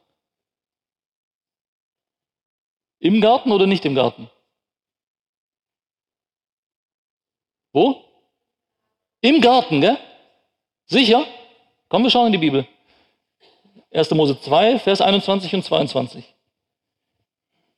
[3.00, 4.30] Im Garten oder nicht im Garten?
[7.72, 8.04] Wo?
[9.22, 9.98] Im Garten, gell?
[10.86, 11.26] Sicher?
[11.88, 12.66] Kommen wir schauen in die Bibel.
[13.90, 14.10] 1.
[14.12, 16.35] Mose 2, Vers 21 und 22.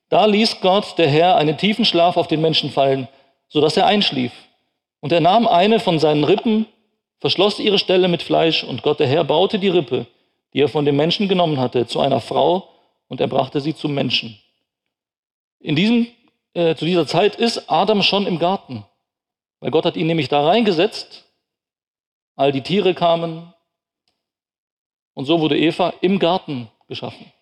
[0.08, 3.08] Da ließ Gott, der Herr, einen tiefen Schlaf auf den Menschen fallen,
[3.48, 4.32] sodass er einschlief.
[5.00, 6.66] Und er nahm eine von seinen Rippen,
[7.20, 10.06] verschloss ihre Stelle mit Fleisch, und Gott, der Herr, baute die Rippe,
[10.54, 12.68] die er von dem Menschen genommen hatte, zu einer Frau,
[13.08, 14.38] und er brachte sie zum Menschen.
[15.60, 16.06] In diesem,
[16.54, 18.84] äh, zu dieser Zeit ist Adam schon im Garten.
[19.60, 21.24] Weil Gott hat ihn nämlich da reingesetzt,
[22.36, 23.52] all die Tiere kamen
[25.14, 27.32] und so wurde Eva im Garten geschaffen.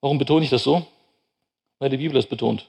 [0.00, 0.86] Warum betone ich das so?
[1.78, 2.68] Weil die Bibel es betont.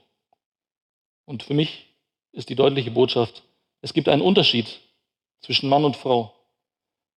[1.26, 1.88] Und für mich
[2.32, 3.44] ist die deutliche Botschaft,
[3.82, 4.80] es gibt einen Unterschied
[5.42, 6.34] zwischen Mann und Frau.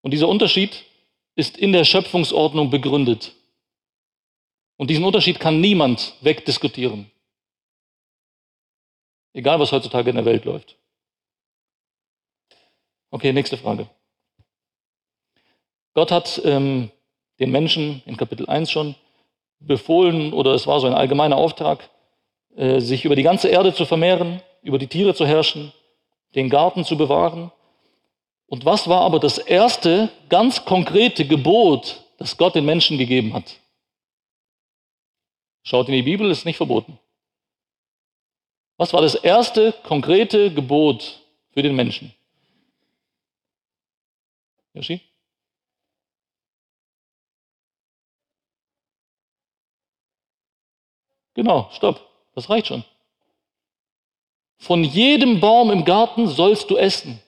[0.01, 0.83] Und dieser Unterschied
[1.35, 3.33] ist in der Schöpfungsordnung begründet.
[4.77, 7.09] Und diesen Unterschied kann niemand wegdiskutieren.
[9.33, 10.75] Egal, was heutzutage in der Welt läuft.
[13.11, 13.89] Okay, nächste Frage.
[15.93, 16.91] Gott hat ähm,
[17.39, 18.95] den Menschen in Kapitel 1 schon
[19.61, 21.89] befohlen, oder es war so ein allgemeiner Auftrag,
[22.55, 25.71] äh, sich über die ganze Erde zu vermehren, über die Tiere zu herrschen,
[26.35, 27.51] den Garten zu bewahren.
[28.47, 33.59] Und was war aber das erste ganz konkrete Gebot, das Gott den Menschen gegeben hat?
[35.63, 36.99] Schaut in die Bibel, ist nicht verboten.
[38.77, 41.21] Was war das erste konkrete Gebot
[41.51, 42.13] für den Menschen?
[44.73, 45.01] Yoshi?
[51.33, 52.07] Genau, stopp.
[52.35, 52.83] Das reicht schon.
[54.57, 57.21] Von jedem Baum im Garten sollst du essen.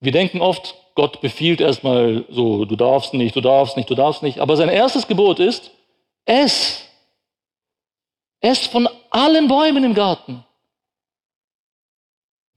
[0.00, 4.22] Wir denken oft, Gott befiehlt erstmal so, du darfst nicht, du darfst nicht, du darfst
[4.22, 4.38] nicht.
[4.38, 5.70] Aber sein erstes Gebot ist,
[6.24, 6.84] ess.
[8.40, 10.44] Ess von allen Bäumen im Garten.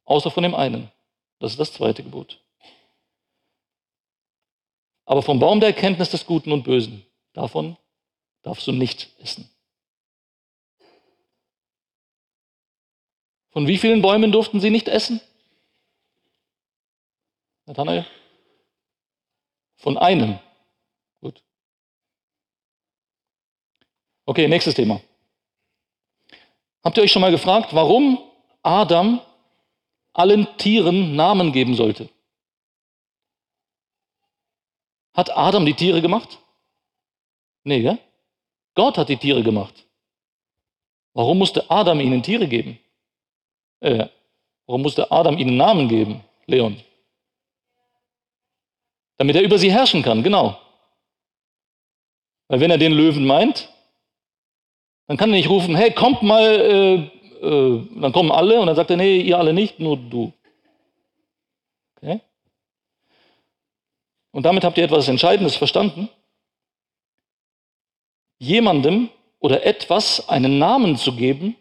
[0.06, 0.92] Außer von dem einen.
[1.40, 2.40] Das ist das zweite Gebot.
[5.06, 7.78] Aber vom Baum der Erkenntnis des Guten und Bösen, davon
[8.42, 9.50] darfst du nicht essen.
[13.52, 15.20] Von wie vielen Bäumen durften sie nicht essen?
[17.66, 18.06] Nathanael?
[19.76, 20.40] Von einem.
[21.20, 21.44] Gut.
[24.26, 25.02] Okay, nächstes Thema.
[26.84, 28.18] Habt ihr euch schon mal gefragt, warum
[28.64, 29.22] Adam
[30.14, 32.10] allen Tieren Namen geben sollte?
[35.14, 36.40] Hat Adam die Tiere gemacht?
[37.64, 38.00] Nee, gell?
[38.76, 39.86] Gott hat die Tiere gemacht.
[41.14, 42.80] Warum musste Adam ihnen Tiere geben?
[43.82, 44.08] Äh,
[44.66, 46.80] warum musste Adam ihnen Namen geben, Leon?
[49.18, 50.58] Damit er über sie herrschen kann, genau.
[52.48, 53.70] Weil wenn er den Löwen meint,
[55.08, 56.96] dann kann er nicht rufen, hey, kommt mal, äh,
[57.46, 60.32] äh, dann kommen alle und dann sagt er, nee, ihr alle nicht, nur du.
[61.98, 62.22] Okay?
[64.32, 66.10] Und damit habt ihr etwas Entscheidendes verstanden.
[68.42, 71.56] Jemandem oder etwas einen Namen zu geben,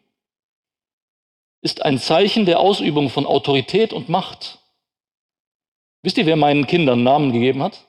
[1.60, 4.60] ist ein Zeichen der Ausübung von Autorität und Macht.
[6.00, 7.86] Wisst ihr, wer meinen Kindern Namen gegeben hat?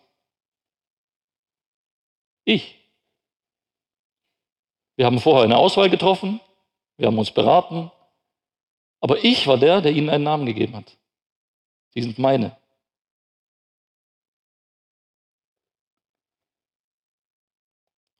[2.44, 2.80] Ich.
[4.98, 6.42] Wir haben vorher eine Auswahl getroffen,
[6.98, 7.92] wir haben uns beraten,
[9.00, 10.98] aber ich war der, der ihnen einen Namen gegeben hat.
[11.94, 12.61] Sie sind meine.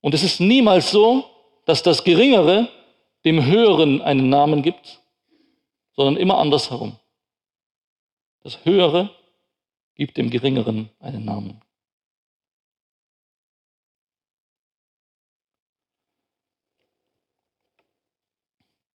[0.02, 1.26] Und es ist niemals so,
[1.66, 2.68] dass das Geringere
[3.24, 5.00] dem Höheren einen Namen gibt,
[5.94, 6.98] sondern immer andersherum.
[8.44, 9.12] Das Höhere
[9.96, 11.62] gibt dem Geringeren einen Namen.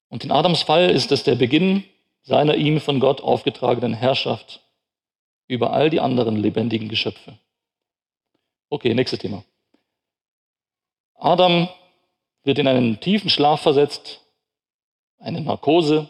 [0.09, 1.85] Und in Adams Fall ist es der Beginn
[2.23, 4.61] seiner ihm von Gott aufgetragenen Herrschaft
[5.47, 7.39] über all die anderen lebendigen Geschöpfe.
[8.69, 9.45] Okay, nächstes Thema.
[11.27, 11.69] Adam
[12.45, 14.21] wird in einen tiefen Schlaf versetzt,
[15.19, 16.09] eine Narkose.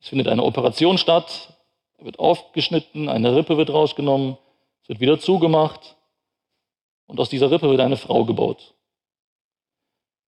[0.00, 1.56] Es findet eine Operation statt,
[1.96, 4.36] er wird aufgeschnitten, eine Rippe wird rausgenommen,
[4.82, 5.96] es wird wieder zugemacht
[7.06, 8.74] und aus dieser Rippe wird eine Frau gebaut.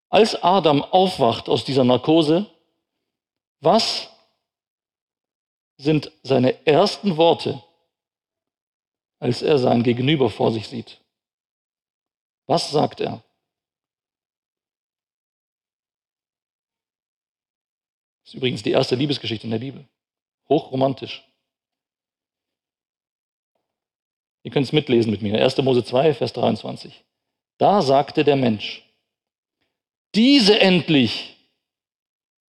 [0.08, 2.46] Als Adam aufwacht aus dieser Narkose,
[3.60, 4.08] was
[5.76, 7.62] sind seine ersten Worte,
[9.18, 11.02] als er sein Gegenüber vor sich sieht?
[12.46, 13.22] Was sagt er?
[18.34, 19.86] Ist übrigens die erste Liebesgeschichte in der Bibel.
[20.48, 21.22] Hochromantisch.
[24.42, 25.40] Ihr könnt es mitlesen mit mir.
[25.40, 25.56] 1.
[25.58, 27.04] Mose 2, Vers 23.
[27.58, 28.82] Da sagte der Mensch,
[30.14, 31.36] diese endlich.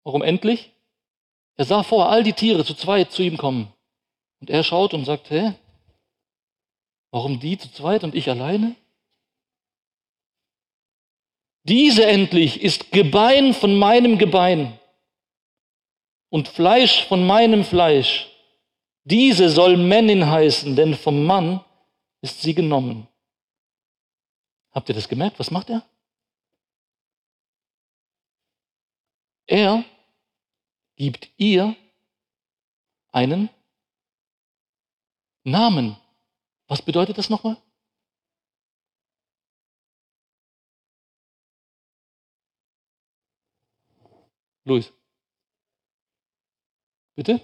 [0.02, 0.72] Warum endlich?
[1.56, 3.72] Er sah vor, all die Tiere zu zweit zu ihm kommen.
[4.40, 5.54] Und er schaut und sagt, hä?
[7.12, 8.74] Warum die zu zweit und ich alleine?
[11.62, 14.78] Diese endlich ist Gebein von meinem Gebein
[16.36, 18.30] und Fleisch von meinem Fleisch.
[19.04, 21.64] Diese soll Männin heißen, denn vom Mann
[22.20, 23.08] ist sie genommen.
[24.70, 25.38] Habt ihr das gemerkt?
[25.38, 25.82] Was macht er?
[29.46, 29.82] Er
[30.96, 31.74] gibt ihr
[33.12, 33.48] einen
[35.42, 35.96] Namen.
[36.66, 37.56] Was bedeutet das nochmal?
[44.64, 44.92] Luis.
[47.16, 47.40] Bitte?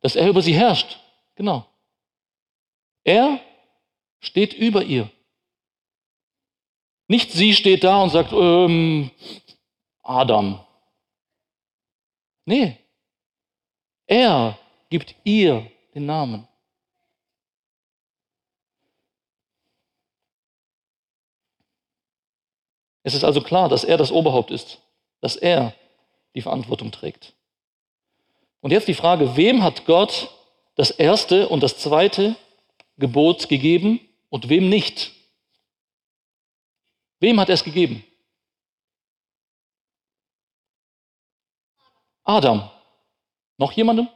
[0.00, 0.98] Dass er über sie herrscht.
[1.34, 1.66] Genau.
[3.04, 3.40] Er
[4.20, 5.10] steht über ihr.
[7.08, 9.10] Nicht sie steht da und sagt, ähm,
[10.02, 10.64] Adam.
[12.44, 12.78] Nee.
[14.06, 14.58] Er
[14.88, 16.48] gibt ihr den Namen.
[23.02, 24.80] Es ist also klar, dass er das Oberhaupt ist,
[25.20, 25.74] dass er
[26.34, 27.34] die Verantwortung trägt.
[28.62, 30.30] Und jetzt die Frage, wem hat Gott
[30.76, 32.36] das erste und das zweite
[32.96, 34.00] Gebot gegeben
[34.30, 35.12] und wem nicht?
[37.18, 38.04] Wem hat er es gegeben?
[42.22, 42.70] Adam.
[43.58, 44.08] Noch jemandem?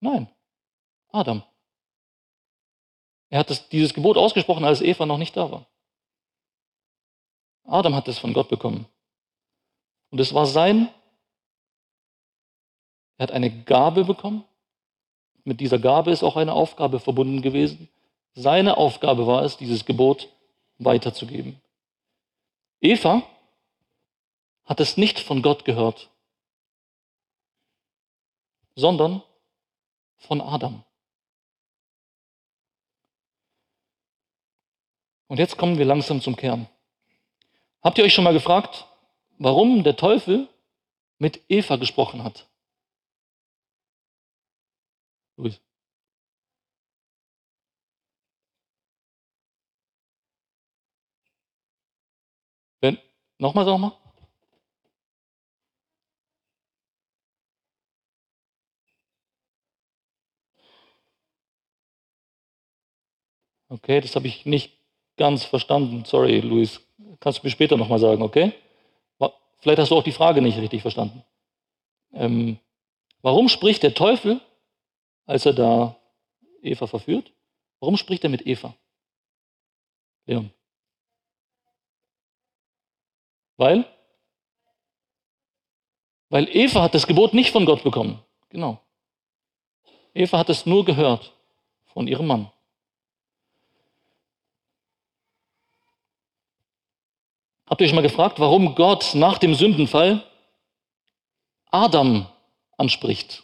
[0.00, 0.30] Nein,
[1.08, 1.42] Adam.
[3.30, 5.66] Er hat das, dieses Gebot ausgesprochen, als Eva noch nicht da war.
[7.64, 8.86] Adam hat es von Gott bekommen.
[10.10, 10.88] Und es war sein,
[13.18, 14.44] er hat eine Gabe bekommen.
[15.44, 17.88] Mit dieser Gabe ist auch eine Aufgabe verbunden gewesen.
[18.34, 20.28] Seine Aufgabe war es, dieses Gebot
[20.78, 21.60] weiterzugeben.
[22.80, 23.22] Eva
[24.64, 26.10] hat es nicht von Gott gehört,
[28.76, 29.22] sondern
[30.18, 30.84] von Adam.
[35.26, 36.68] Und jetzt kommen wir langsam zum Kern.
[37.82, 38.87] Habt ihr euch schon mal gefragt,
[39.38, 40.48] warum der Teufel
[41.18, 42.48] mit Eva gesprochen hat?
[45.36, 45.60] Luis.
[52.80, 52.98] Wenn,
[53.38, 53.92] nochmal, sag mal.
[63.70, 64.78] Okay, das habe ich nicht
[65.16, 66.04] ganz verstanden.
[66.04, 66.80] Sorry, Luis.
[67.20, 68.54] Kannst du mir später nochmal sagen, okay?
[69.58, 71.24] Vielleicht hast du auch die Frage nicht richtig verstanden.
[72.12, 72.58] Ähm,
[73.22, 74.40] warum spricht der Teufel,
[75.26, 75.96] als er da
[76.62, 77.32] Eva verführt,
[77.80, 78.74] warum spricht er mit Eva?
[80.26, 80.50] Leon.
[83.56, 83.84] Weil?
[86.28, 88.22] Weil Eva hat das Gebot nicht von Gott bekommen.
[88.50, 88.80] Genau.
[90.14, 91.32] Eva hat es nur gehört
[91.86, 92.50] von ihrem Mann.
[97.68, 100.24] Habt ihr euch mal gefragt, warum Gott nach dem Sündenfall
[101.70, 102.26] Adam
[102.78, 103.42] anspricht?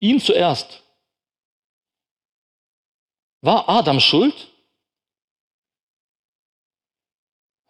[0.00, 0.82] Ihn zuerst.
[3.40, 4.48] War Adam schuld?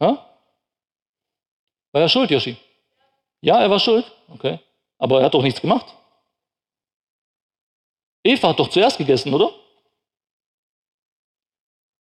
[0.01, 0.39] Ha?
[1.93, 2.57] War er schuld, Yoshi?
[3.43, 4.11] Ja, er war schuld.
[4.29, 4.61] Okay.
[4.99, 5.95] Aber er hat doch nichts gemacht.
[8.25, 9.53] Eva hat doch zuerst gegessen, oder?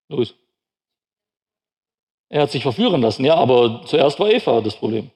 [0.07, 0.33] Louis.
[2.31, 5.11] Er hat sich verführen lassen, ja, aber zuerst war Eva das Problem.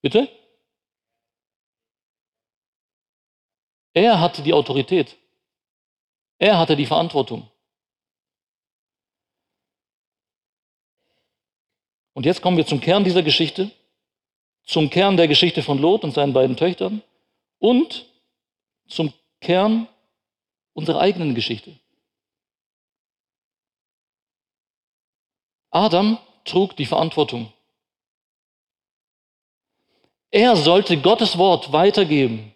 [0.00, 0.28] Bitte?
[3.94, 5.16] Er hatte die Autorität.
[6.38, 7.50] Er hatte die Verantwortung.
[12.12, 13.72] Und jetzt kommen wir zum Kern dieser Geschichte,
[14.62, 17.02] zum Kern der Geschichte von Lot und seinen beiden Töchtern
[17.58, 18.06] und
[18.86, 19.88] zum Kern
[20.74, 21.76] unserer eigenen Geschichte.
[25.74, 27.52] Adam trug die Verantwortung.
[30.30, 32.54] Er sollte Gottes Wort weitergeben.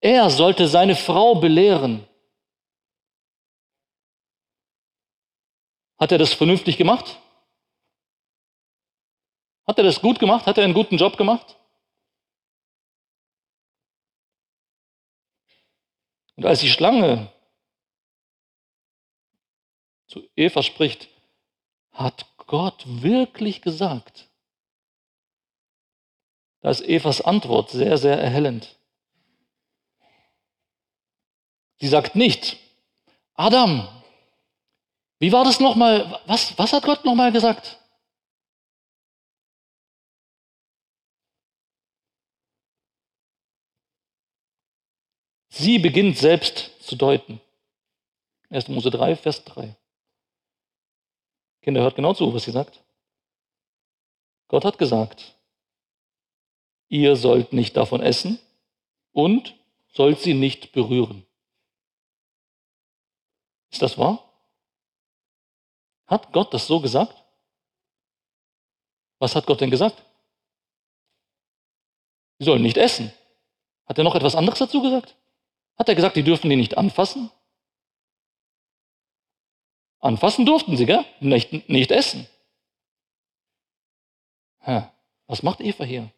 [0.00, 2.06] Er sollte seine Frau belehren.
[5.98, 7.18] Hat er das vernünftig gemacht?
[9.66, 10.46] Hat er das gut gemacht?
[10.46, 11.58] Hat er einen guten Job gemacht?
[16.36, 17.30] Und als die Schlange
[20.06, 21.08] zu Eva spricht,
[21.98, 24.28] hat Gott wirklich gesagt?
[26.60, 28.76] Da ist Evas Antwort sehr, sehr erhellend.
[31.80, 32.56] Sie sagt nicht,
[33.34, 33.86] Adam,
[35.18, 36.20] wie war das nochmal?
[36.26, 37.78] Was, was hat Gott nochmal gesagt?
[45.48, 47.40] Sie beginnt selbst zu deuten.
[48.50, 48.68] 1.
[48.68, 49.76] Mose 3, Vers 3.
[51.68, 52.82] Kinder, hört genau zu, was sie sagt.
[54.48, 55.34] Gott hat gesagt,
[56.88, 58.38] ihr sollt nicht davon essen
[59.12, 59.54] und
[59.92, 61.26] sollt sie nicht berühren.
[63.70, 64.32] Ist das wahr?
[66.06, 67.22] Hat Gott das so gesagt?
[69.18, 70.02] Was hat Gott denn gesagt?
[72.38, 73.12] Sie sollen nicht essen.
[73.84, 75.16] Hat er noch etwas anderes dazu gesagt?
[75.76, 77.30] Hat er gesagt, die dürfen die nicht anfassen?
[80.00, 81.04] Anfassen durften sie, gell?
[81.20, 82.26] Nicht, nicht essen.
[84.60, 84.88] Hä?
[85.26, 86.10] Was macht Eva hier?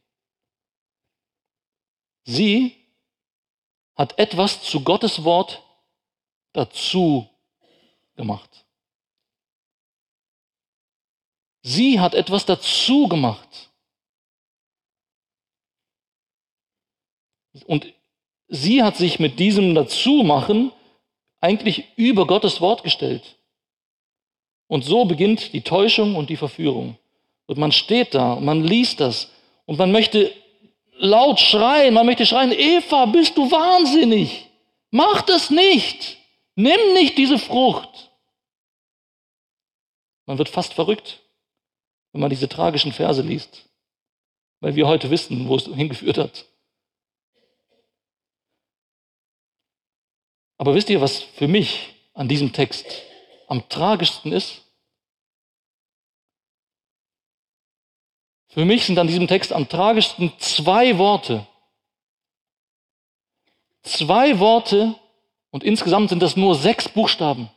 [2.24, 2.76] Sie
[3.96, 5.62] hat etwas zu Gottes Wort
[6.52, 7.28] dazu
[8.16, 8.64] gemacht.
[11.62, 13.70] Sie hat etwas dazu gemacht.
[17.66, 17.92] Und
[18.48, 20.72] sie hat sich mit diesem Dazumachen
[21.40, 23.39] eigentlich über Gottes Wort gestellt.
[24.70, 26.96] Und so beginnt die Täuschung und die Verführung.
[27.46, 29.28] Und man steht da und man liest das
[29.66, 30.32] und man möchte
[30.92, 34.46] laut schreien, man möchte schreien, Eva, bist du wahnsinnig?
[34.92, 36.18] Mach das nicht.
[36.54, 38.12] Nimm nicht diese Frucht.
[40.26, 41.18] Man wird fast verrückt,
[42.12, 43.68] wenn man diese tragischen Verse liest,
[44.60, 46.44] weil wir heute wissen, wo es hingeführt hat.
[50.58, 53.09] Aber wisst ihr, was für mich an diesem Text
[53.51, 54.62] am tragischsten ist?
[58.48, 61.46] Für mich sind an diesem Text am tragischsten zwei Worte.
[63.82, 64.94] Zwei Worte
[65.51, 67.51] und insgesamt sind das nur sechs Buchstaben.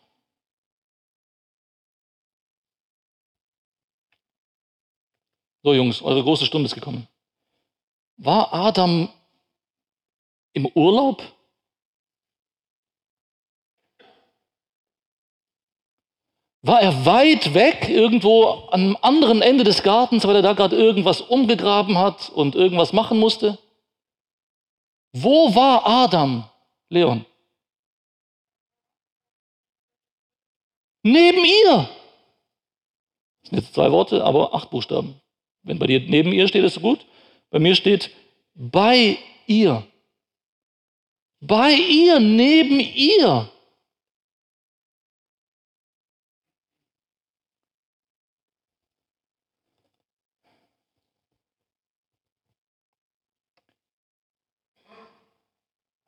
[5.62, 7.08] So Jungs, eure große Stunde ist gekommen.
[8.18, 9.10] War Adam
[10.54, 11.24] im Urlaub?
[16.66, 21.20] War er weit weg, irgendwo am anderen Ende des Gartens, weil er da gerade irgendwas
[21.20, 23.60] umgegraben hat und irgendwas machen musste?
[25.12, 26.46] Wo war Adam,
[26.88, 27.26] Leon?
[31.04, 31.90] Neben ihr.
[33.42, 35.20] Das sind jetzt zwei Worte, aber acht Buchstaben.
[35.64, 37.06] Wenn bei dir neben ihr steht, ist es gut.
[37.50, 38.10] Bei mir steht
[38.56, 39.86] bei ihr.
[41.42, 43.50] Bei ihr, neben ihr.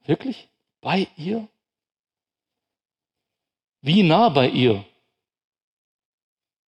[0.06, 0.49] Wirklich?
[0.82, 1.47] Bei ihr?
[3.82, 4.84] Wie nah bei ihr?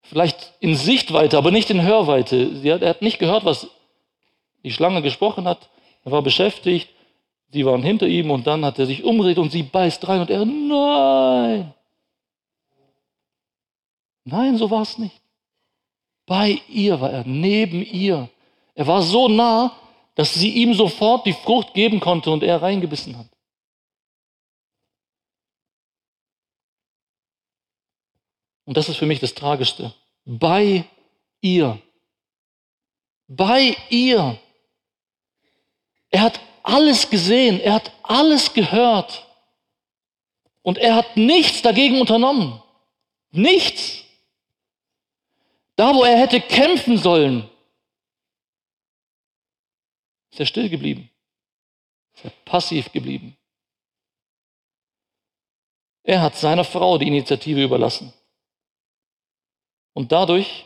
[0.03, 2.61] Vielleicht in Sichtweite, aber nicht in Hörweite.
[2.73, 3.67] Hat, er hat nicht gehört, was
[4.63, 5.69] die Schlange gesprochen hat.
[6.03, 6.89] Er war beschäftigt.
[7.53, 10.29] Sie waren hinter ihm und dann hat er sich umgedreht und sie beißt rein und
[10.29, 11.73] er, nein.
[14.23, 15.21] Nein, so war es nicht.
[16.25, 18.29] Bei ihr war er, neben ihr.
[18.73, 19.75] Er war so nah,
[20.15, 23.27] dass sie ihm sofort die Frucht geben konnte und er reingebissen hat.
[28.65, 29.93] Und das ist für mich das Tragischste.
[30.25, 30.85] Bei
[31.41, 31.81] ihr.
[33.27, 34.39] Bei ihr.
[36.09, 39.25] Er hat alles gesehen, er hat alles gehört.
[40.61, 42.61] Und er hat nichts dagegen unternommen.
[43.31, 44.03] Nichts.
[45.75, 47.49] Da, wo er hätte kämpfen sollen,
[50.31, 51.09] ist er still geblieben.
[52.13, 53.37] Ist er passiv geblieben.
[56.03, 58.13] Er hat seiner Frau die Initiative überlassen.
[59.93, 60.65] Und dadurch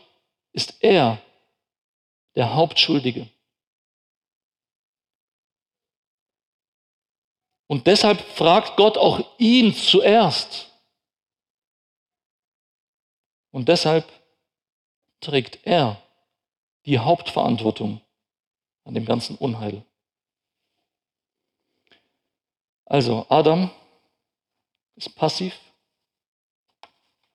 [0.52, 1.20] ist er
[2.34, 3.28] der Hauptschuldige.
[7.66, 10.70] Und deshalb fragt Gott auch ihn zuerst.
[13.50, 14.08] Und deshalb
[15.20, 16.00] trägt er
[16.84, 18.00] die Hauptverantwortung
[18.86, 19.84] an dem ganzen Unheil.
[22.84, 23.70] Also Adam
[24.94, 25.58] ist passiv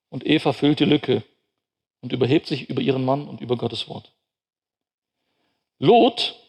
[0.10, 1.24] und Eva füllt die Lücke
[1.99, 4.14] und überhebt sich über ihren Mann und über Gottes Wort.
[5.78, 6.39] Lot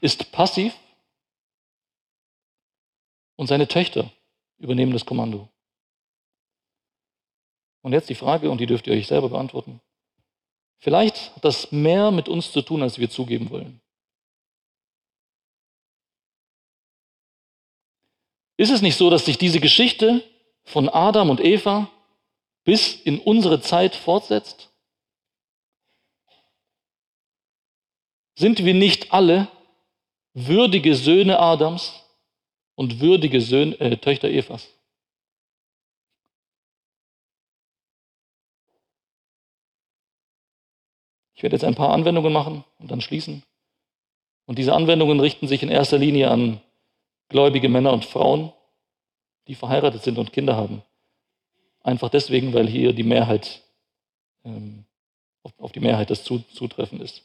[0.00, 0.74] ist passiv
[3.34, 4.12] und seine Töchter
[4.58, 5.48] übernehmen das Kommando.
[7.82, 9.80] Und jetzt die Frage, und die dürft ihr euch selber beantworten.
[10.78, 13.80] Vielleicht hat das mehr mit uns zu tun, als wir zugeben wollen.
[18.56, 20.22] Ist es nicht so, dass sich diese Geschichte
[20.64, 21.90] von Adam und Eva
[22.64, 24.70] bis in unsere Zeit fortsetzt?
[28.38, 29.48] Sind wir nicht alle
[30.34, 31.92] würdige Söhne Adams
[32.74, 34.68] und würdige Söhne, äh, Töchter Evas?
[41.36, 43.42] Ich werde jetzt ein paar Anwendungen machen und dann schließen.
[44.46, 46.60] Und diese Anwendungen richten sich in erster Linie an
[47.28, 48.52] gläubige Männer und Frauen,
[49.46, 50.82] die verheiratet sind und Kinder haben.
[51.82, 53.62] Einfach deswegen, weil hier die Mehrheit,
[54.44, 54.86] ähm,
[55.42, 57.22] auf, auf, die Mehrheit das zutreffend ist.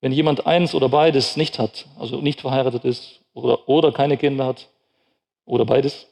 [0.00, 4.46] Wenn jemand eins oder beides nicht hat, also nicht verheiratet ist oder, oder keine Kinder
[4.46, 4.68] hat
[5.46, 6.06] oder beides,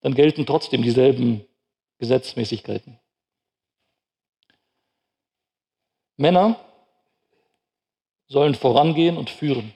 [0.00, 1.44] dann gelten trotzdem dieselben
[1.98, 3.00] Gesetzmäßigkeiten.
[6.20, 6.60] Männer
[8.28, 9.72] sollen vorangehen und führen.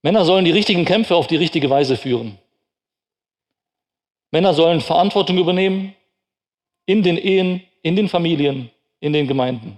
[0.00, 2.38] Männer sollen die richtigen Kämpfe auf die richtige Weise führen.
[4.30, 5.94] Männer sollen Verantwortung übernehmen
[6.86, 8.70] in den Ehen, in den Familien,
[9.00, 9.76] in den Gemeinden.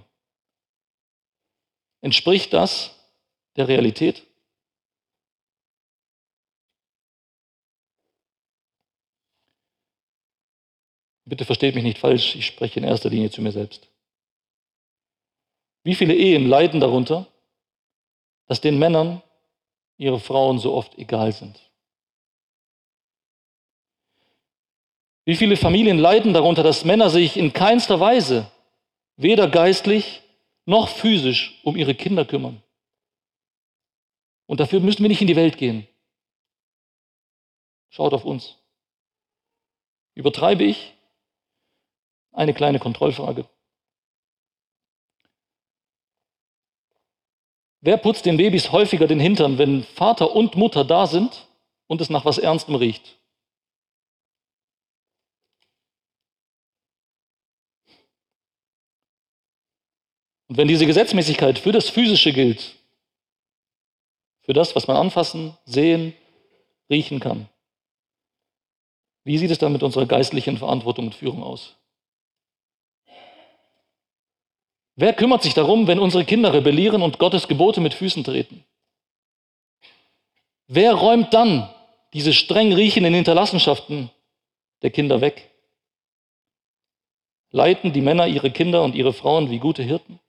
[1.99, 2.95] Entspricht das
[3.57, 4.25] der Realität?
[11.31, 13.87] Bitte versteht mich nicht falsch, ich spreche in erster Linie zu mir selbst.
[15.81, 17.25] Wie viele Ehen leiden darunter,
[18.47, 19.21] dass den Männern
[19.95, 21.57] ihre Frauen so oft egal sind?
[25.23, 28.51] Wie viele Familien leiden darunter, dass Männer sich in keinster Weise,
[29.15, 30.23] weder geistlich
[30.65, 32.61] noch physisch, um ihre Kinder kümmern?
[34.47, 35.87] Und dafür müssen wir nicht in die Welt gehen.
[37.89, 38.57] Schaut auf uns.
[40.13, 40.93] Übertreibe ich?
[42.31, 43.45] Eine kleine Kontrollfrage.
[47.81, 51.47] Wer putzt den Babys häufiger den Hintern, wenn Vater und Mutter da sind
[51.87, 53.17] und es nach was Ernstem riecht?
[60.47, 62.75] Und wenn diese Gesetzmäßigkeit für das Physische gilt,
[64.41, 66.13] für das, was man anfassen, sehen,
[66.89, 67.47] riechen kann,
[69.23, 71.80] wie sieht es dann mit unserer geistlichen Verantwortung und Führung aus?
[75.01, 78.63] Wer kümmert sich darum, wenn unsere Kinder rebellieren und Gottes Gebote mit Füßen treten?
[80.67, 81.67] Wer räumt dann
[82.13, 84.11] diese streng riechenden Hinterlassenschaften
[84.83, 85.49] der Kinder weg?
[87.49, 90.19] Leiten die Männer ihre Kinder und ihre Frauen wie gute Hirten?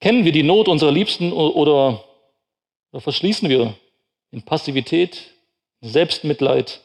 [0.00, 2.04] Kennen wir die Not unserer Liebsten oder,
[2.92, 3.74] verschließen wir
[4.30, 5.32] in Passivität,
[5.80, 6.82] Selbstmitleid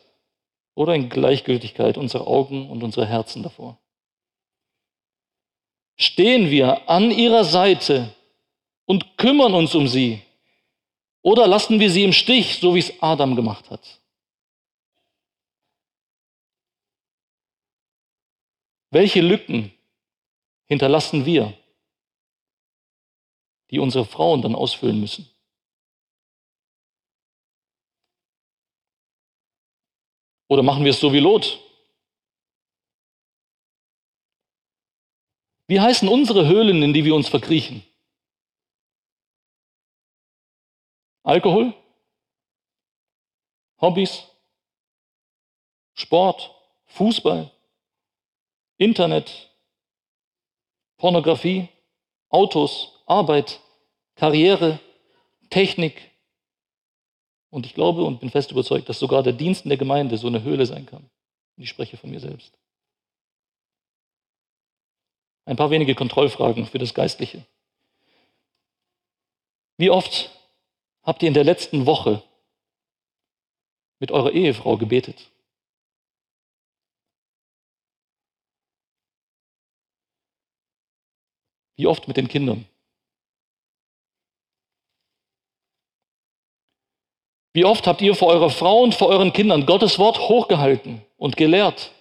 [0.76, 3.78] oder in Gleichgültigkeit unsere Augen und unsere Herzen davor?
[6.02, 8.16] Stehen wir an ihrer Seite
[8.86, 10.22] und kümmern uns um sie?
[11.22, 14.00] Oder lassen wir sie im Stich, so wie es Adam gemacht hat?
[18.92, 19.74] Welche Lücken
[20.68, 21.54] hinterlassen wir,
[23.70, 25.30] die unsere Frauen dann ausfüllen müssen?
[30.48, 31.60] Oder machen wir es so wie Lot?
[35.70, 37.84] Wie heißen unsere Höhlen, in die wir uns verkriechen?
[41.22, 41.76] Alkohol?
[43.80, 44.24] Hobbys?
[45.94, 46.50] Sport?
[46.88, 47.52] Fußball?
[48.78, 49.52] Internet?
[50.98, 51.70] Pornografie?
[52.30, 53.04] Autos?
[53.06, 53.60] Arbeit?
[54.16, 54.80] Karriere?
[55.52, 56.10] Technik?
[57.52, 60.26] Und ich glaube und bin fest überzeugt, dass sogar der Dienst in der Gemeinde so
[60.26, 61.12] eine Höhle sein kann.
[61.58, 62.58] Und ich spreche von mir selbst.
[65.50, 67.44] Ein paar wenige Kontrollfragen für das Geistliche.
[69.78, 70.30] Wie oft
[71.02, 72.22] habt ihr in der letzten Woche
[73.98, 75.32] mit eurer Ehefrau gebetet?
[81.78, 82.68] Wie oft mit den Kindern?
[87.54, 91.38] Wie oft habt ihr vor eurer Frau und vor euren Kindern Gottes Wort hochgehalten und
[91.38, 91.92] gelehrt?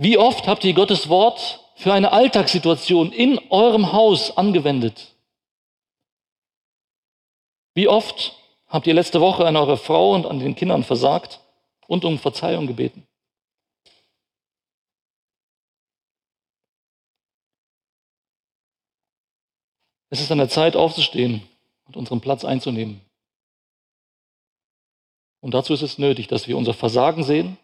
[0.00, 5.14] Wie oft habt ihr Gottes Wort für eine Alltagssituation in eurem Haus angewendet?
[7.74, 8.34] Wie oft
[8.66, 11.40] habt ihr letzte Woche an eurer Frau und an den Kindern versagt
[11.86, 13.06] und um Verzeihung gebeten?
[20.08, 21.46] Es ist an der Zeit aufzustehen
[21.84, 23.02] und unseren Platz einzunehmen.
[25.40, 27.58] Und dazu ist es nötig, dass wir unser Versagen sehen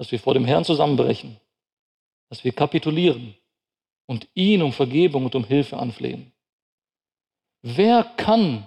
[0.00, 1.38] dass wir vor dem Herrn zusammenbrechen,
[2.30, 3.36] dass wir kapitulieren
[4.06, 6.32] und ihn um Vergebung und um Hilfe anflehen.
[7.60, 8.66] Wer kann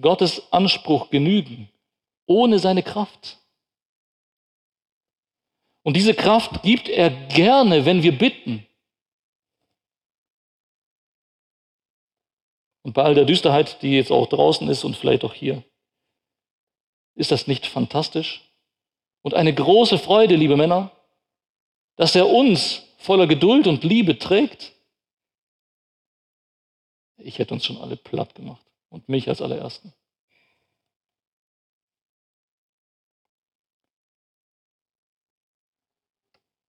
[0.00, 1.70] Gottes Anspruch genügen
[2.26, 3.38] ohne seine Kraft?
[5.84, 8.66] Und diese Kraft gibt er gerne, wenn wir bitten.
[12.82, 15.62] Und bei all der Düsterheit, die jetzt auch draußen ist und vielleicht auch hier,
[17.14, 18.47] ist das nicht fantastisch?
[19.22, 20.90] Und eine große Freude, liebe Männer,
[21.96, 24.72] dass er uns voller Geduld und Liebe trägt.
[27.16, 29.92] Ich hätte uns schon alle platt gemacht und mich als allerersten.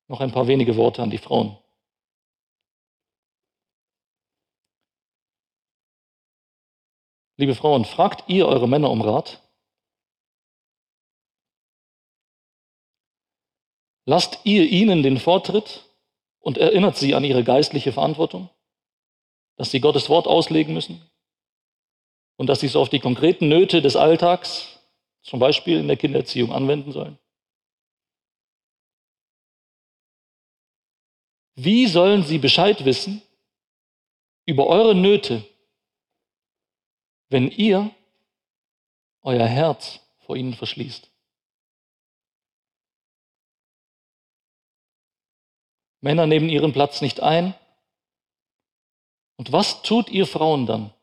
[0.07, 1.57] Noch ein paar wenige Worte an die Frauen.
[7.37, 9.39] Liebe Frauen, fragt ihr eure Männer um Rat?
[14.09, 15.83] Lasst ihr ihnen den Vortritt
[16.39, 18.49] und erinnert sie an ihre geistliche Verantwortung,
[19.55, 20.99] dass sie Gottes Wort auslegen müssen
[22.35, 24.79] und dass sie es auf die konkreten Nöte des Alltags,
[25.21, 27.19] zum Beispiel in der Kindererziehung, anwenden sollen.
[31.53, 33.21] Wie sollen sie Bescheid wissen
[34.47, 35.45] über eure Nöte,
[37.27, 37.91] wenn ihr
[39.21, 41.08] euer Herz vor ihnen verschließt?
[46.01, 47.53] Männer nehmen ihren Platz nicht ein.
[49.37, 50.93] Und was tut ihr Frauen dann?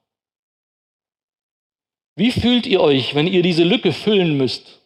[2.15, 4.81] Wie fühlt ihr euch, wenn ihr diese Lücke füllen müsst?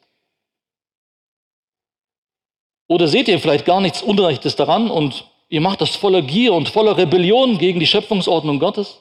[2.88, 6.68] Oder seht ihr vielleicht gar nichts Unrechtes daran und Ihr macht das voller Gier und
[6.68, 9.00] voller Rebellion gegen die Schöpfungsordnung Gottes.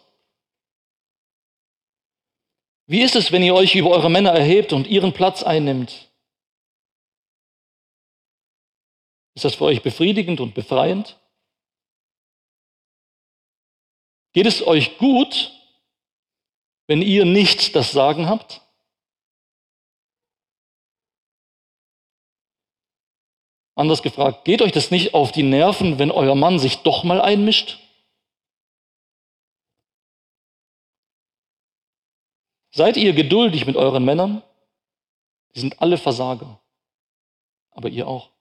[2.87, 6.08] Wie ist es, wenn ihr euch über eure Männer erhebt und ihren Platz einnimmt?
[9.35, 11.19] Ist das für euch befriedigend und befreiend?
[14.33, 15.51] Geht es euch gut,
[16.87, 18.61] wenn ihr nicht das Sagen habt?
[23.75, 27.21] Anders gefragt, geht euch das nicht auf die Nerven, wenn euer Mann sich doch mal
[27.21, 27.79] einmischt?
[32.71, 34.43] Seid ihr geduldig mit euren Männern?
[35.55, 36.61] Die sind alle Versager,
[37.71, 38.31] aber ihr auch.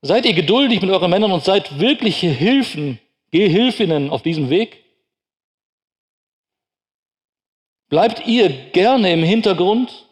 [0.00, 4.84] Seid ihr geduldig mit euren Männern und seid wirkliche Hilfen, Gehilfinnen auf diesem Weg?
[7.88, 10.08] Bleibt ihr gerne im Hintergrund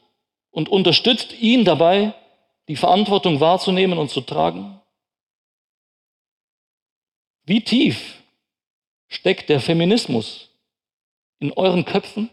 [0.51, 2.14] und unterstützt ihn dabei,
[2.68, 4.80] die Verantwortung wahrzunehmen und zu tragen?
[7.45, 8.24] Wie tief
[9.07, 10.51] steckt der Feminismus
[11.39, 12.28] in euren Köpfen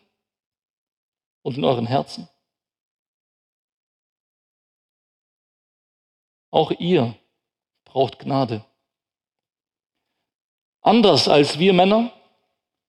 [1.44, 2.28] und in euren Herzen?
[6.50, 7.16] Auch ihr
[7.94, 8.66] braucht Gnade.
[10.82, 12.12] Anders als wir Männer,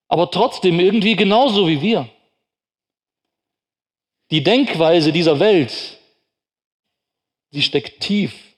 [0.08, 2.08] aber trotzdem irgendwie genauso wie wir.
[4.30, 6.00] Die Denkweise dieser Welt
[7.54, 8.56] Sie steckt tief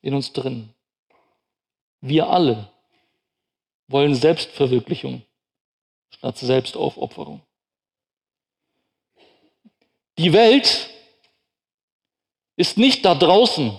[0.00, 0.72] in uns drin.
[2.00, 2.70] Wir alle
[3.88, 5.22] wollen Selbstverwirklichung
[6.10, 7.40] statt Selbstaufopferung.
[10.16, 10.90] Die Welt
[12.54, 13.76] ist nicht da draußen,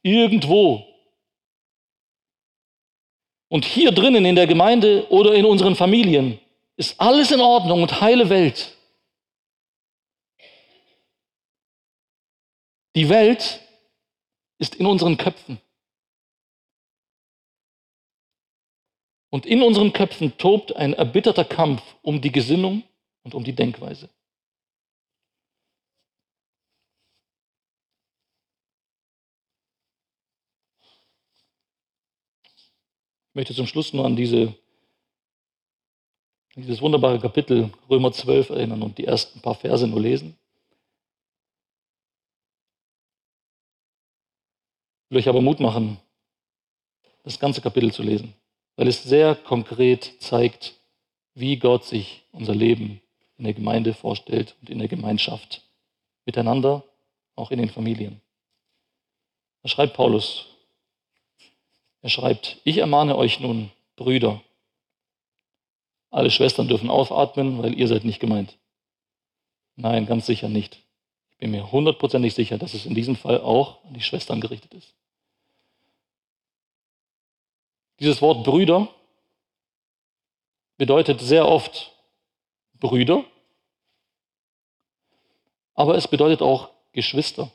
[0.00, 0.82] irgendwo.
[3.48, 6.40] Und hier drinnen in der Gemeinde oder in unseren Familien
[6.76, 8.76] ist alles in Ordnung und heile Welt.
[12.94, 13.60] Die Welt
[14.58, 15.60] ist in unseren Köpfen.
[19.30, 22.84] Und in unseren Köpfen tobt ein erbitterter Kampf um die Gesinnung
[23.22, 24.08] und um die Denkweise.
[33.36, 34.54] Möchte zum Schluss nur an diese,
[36.54, 40.38] dieses wunderbare Kapitel Römer 12 erinnern und die ersten paar Verse nur lesen.
[45.04, 45.98] Ich will euch aber Mut machen,
[47.24, 48.32] das ganze Kapitel zu lesen,
[48.76, 50.74] weil es sehr konkret zeigt,
[51.34, 53.02] wie Gott sich unser Leben
[53.36, 55.62] in der Gemeinde vorstellt und in der Gemeinschaft
[56.24, 56.84] miteinander,
[57.34, 58.22] auch in den Familien.
[59.62, 60.55] Da schreibt Paulus,
[62.06, 64.40] er schreibt, ich ermahne euch nun, Brüder,
[66.10, 68.56] alle Schwestern dürfen aufatmen, weil ihr seid nicht gemeint.
[69.74, 70.78] Nein, ganz sicher nicht.
[71.32, 74.72] Ich bin mir hundertprozentig sicher, dass es in diesem Fall auch an die Schwestern gerichtet
[74.72, 74.94] ist.
[77.98, 78.86] Dieses Wort Brüder
[80.76, 81.90] bedeutet sehr oft
[82.74, 83.24] Brüder,
[85.74, 87.50] aber es bedeutet auch Geschwister.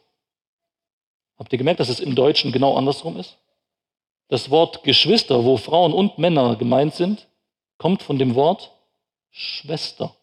[1.39, 3.37] Habt ihr gemerkt, dass es im Deutschen genau andersrum ist?
[4.31, 7.27] Das Wort Geschwister, wo Frauen und Männer gemeint sind,
[7.77, 8.71] kommt von dem Wort
[9.29, 10.15] Schwester.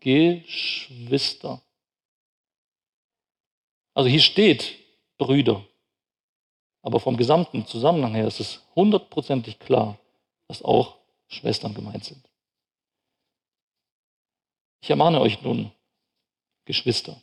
[0.00, 1.60] Geschwister.
[3.92, 4.78] Also hier steht
[5.18, 5.62] Brüder.
[6.80, 9.98] Aber vom gesamten Zusammenhang her ist es hundertprozentig klar,
[10.46, 12.24] dass auch Schwestern gemeint sind.
[14.80, 15.70] Ich ermahne euch nun,
[16.64, 17.20] Geschwister,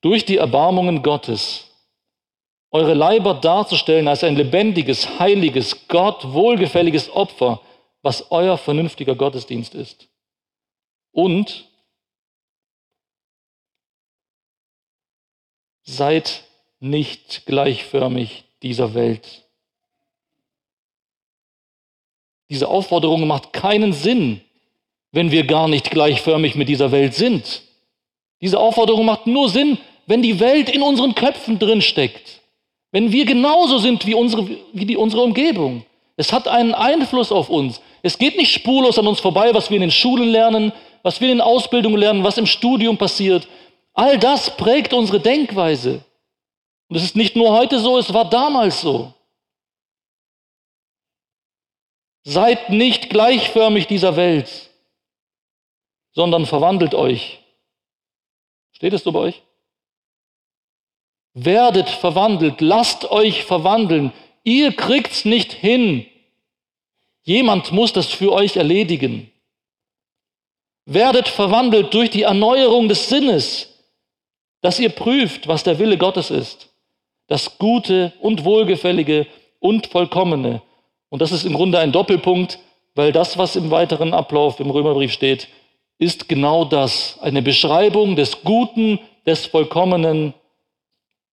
[0.00, 1.67] durch die Erbarmungen Gottes
[2.70, 7.60] eure Leiber darzustellen als ein lebendiges, heiliges, Gott wohlgefälliges Opfer,
[8.02, 10.08] was euer vernünftiger Gottesdienst ist.
[11.12, 11.68] Und
[15.90, 16.44] Seid
[16.80, 19.48] nicht gleichförmig dieser Welt.
[22.50, 24.42] Diese Aufforderung macht keinen Sinn,
[25.12, 27.62] wenn wir gar nicht gleichförmig mit dieser Welt sind.
[28.42, 32.37] Diese Aufforderung macht nur Sinn, wenn die Welt in unseren Köpfen drin steckt.
[32.90, 35.84] Wenn wir genauso sind wie unsere, wie die, unsere Umgebung.
[36.16, 37.80] Es hat einen Einfluss auf uns.
[38.02, 40.72] Es geht nicht spurlos an uns vorbei, was wir in den Schulen lernen,
[41.02, 43.46] was wir in den Ausbildungen lernen, was im Studium passiert.
[43.94, 46.04] All das prägt unsere Denkweise.
[46.88, 49.12] Und es ist nicht nur heute so, es war damals so.
[52.24, 54.70] Seid nicht gleichförmig dieser Welt,
[56.12, 57.40] sondern verwandelt euch.
[58.72, 59.42] Steht es so bei euch?
[61.40, 64.12] Werdet verwandelt, lasst euch verwandeln.
[64.42, 66.04] Ihr kriegt's nicht hin.
[67.22, 69.30] Jemand muss das für euch erledigen.
[70.84, 73.68] Werdet verwandelt durch die Erneuerung des Sinnes,
[74.62, 76.70] dass ihr prüft, was der Wille Gottes ist.
[77.28, 79.28] Das Gute und Wohlgefällige
[79.60, 80.60] und Vollkommene.
[81.08, 82.58] Und das ist im Grunde ein Doppelpunkt,
[82.96, 85.46] weil das, was im weiteren Ablauf im Römerbrief steht,
[85.98, 87.16] ist genau das.
[87.20, 90.34] Eine Beschreibung des Guten, des Vollkommenen,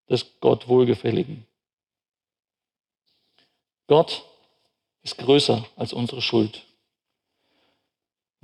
[0.09, 1.45] des Gott Wohlgefälligen.
[3.87, 4.23] Gott
[5.03, 6.63] ist größer als unsere Schuld.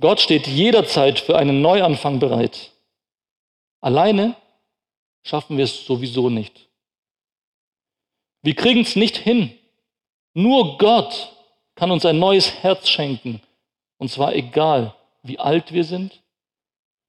[0.00, 2.72] Gott steht jederzeit für einen Neuanfang bereit.
[3.80, 4.36] Alleine
[5.24, 6.68] schaffen wir es sowieso nicht.
[8.42, 9.56] Wir kriegen es nicht hin.
[10.34, 11.32] Nur Gott
[11.74, 13.40] kann uns ein neues Herz schenken.
[13.98, 16.22] Und zwar egal, wie alt wir sind,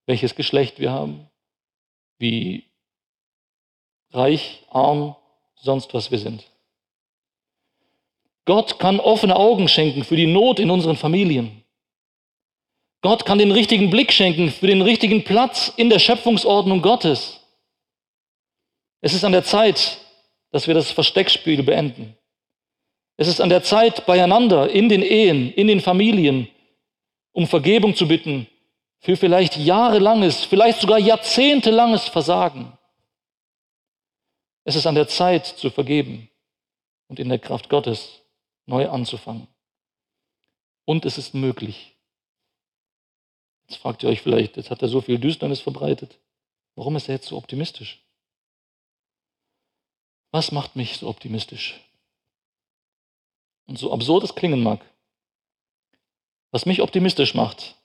[0.05, 1.27] welches Geschlecht wir haben,
[2.19, 2.65] wie
[4.13, 5.15] reich, arm,
[5.55, 6.43] sonst was wir sind.
[8.45, 11.63] Gott kann offene Augen schenken für die Not in unseren Familien.
[13.01, 17.41] Gott kann den richtigen Blick schenken für den richtigen Platz in der Schöpfungsordnung Gottes.
[19.01, 19.99] Es ist an der Zeit,
[20.51, 22.15] dass wir das Versteckspiel beenden.
[23.17, 26.47] Es ist an der Zeit, beieinander in den Ehen, in den Familien,
[27.31, 28.47] um Vergebung zu bitten
[28.99, 32.71] für vielleicht jahrelanges, vielleicht sogar jahrzehntelanges Versagen.
[34.63, 36.29] Es ist an der Zeit zu vergeben
[37.07, 38.21] und in der Kraft Gottes
[38.65, 39.47] neu anzufangen.
[40.85, 41.95] Und es ist möglich.
[43.67, 46.19] Jetzt fragt ihr euch vielleicht, jetzt hat er so viel Düsternis verbreitet.
[46.75, 48.03] Warum ist er jetzt so optimistisch?
[50.31, 51.79] Was macht mich so optimistisch?
[53.65, 54.83] Und so absurd es klingen mag,
[56.51, 57.75] was mich optimistisch macht,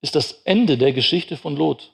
[0.00, 1.92] ist das Ende der Geschichte von Lot.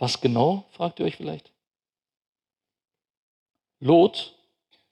[0.00, 1.52] Was genau, fragt ihr euch vielleicht?
[3.80, 4.34] Lot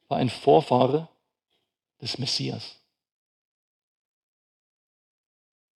[0.09, 1.09] war ein Vorfahre
[2.03, 2.77] des Messias.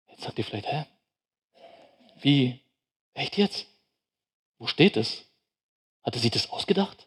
[0.09, 0.85] Jetzt sagt ihr vielleicht, hä?
[2.17, 2.61] Wie?
[3.15, 3.69] Echt jetzt?
[4.59, 5.25] Wo steht es?
[6.03, 7.07] Hatte sie das ausgedacht?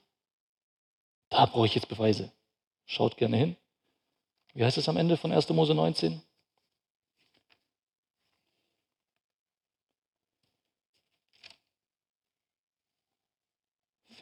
[1.27, 2.31] Da brauche ich jetzt Beweise.
[2.85, 3.57] Schaut gerne hin.
[4.53, 5.49] Wie heißt es am Ende von 1.
[5.49, 6.21] Mose 19?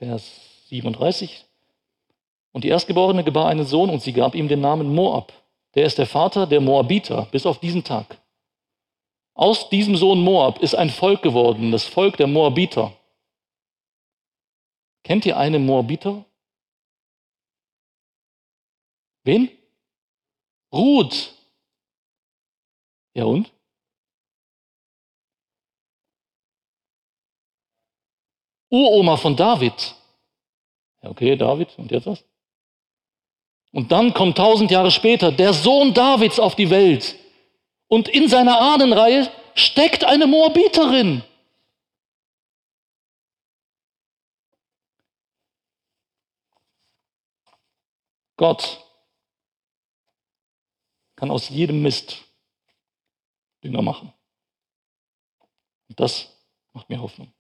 [0.02, 0.32] Vers
[0.70, 1.45] 37.
[2.54, 5.32] Und die Erstgeborene gebar einen Sohn und sie gab ihm den Namen Moab.
[5.76, 8.20] Der ist der Vater der Moabiter bis auf diesen Tag.
[9.36, 12.97] Aus diesem Sohn Moab ist ein Volk geworden, das Volk der Moabiter.
[15.04, 16.26] Kennt ihr einen Moabiter?
[19.24, 19.52] Wen?
[20.74, 21.36] Ruth.
[23.14, 23.52] Ja und?
[28.72, 29.95] Uroma von David.
[31.01, 32.24] Okay, David, und jetzt was?
[33.72, 37.15] Und dann kommt tausend Jahre später der Sohn Davids auf die Welt.
[37.88, 41.24] Und in seiner Ahnenreihe steckt eine Moabiterin.
[48.38, 48.84] Gott
[51.15, 52.24] kann aus jedem Mist
[53.63, 54.11] Dünger machen.
[55.88, 56.36] Und das
[56.74, 57.32] macht mir Hoffnung.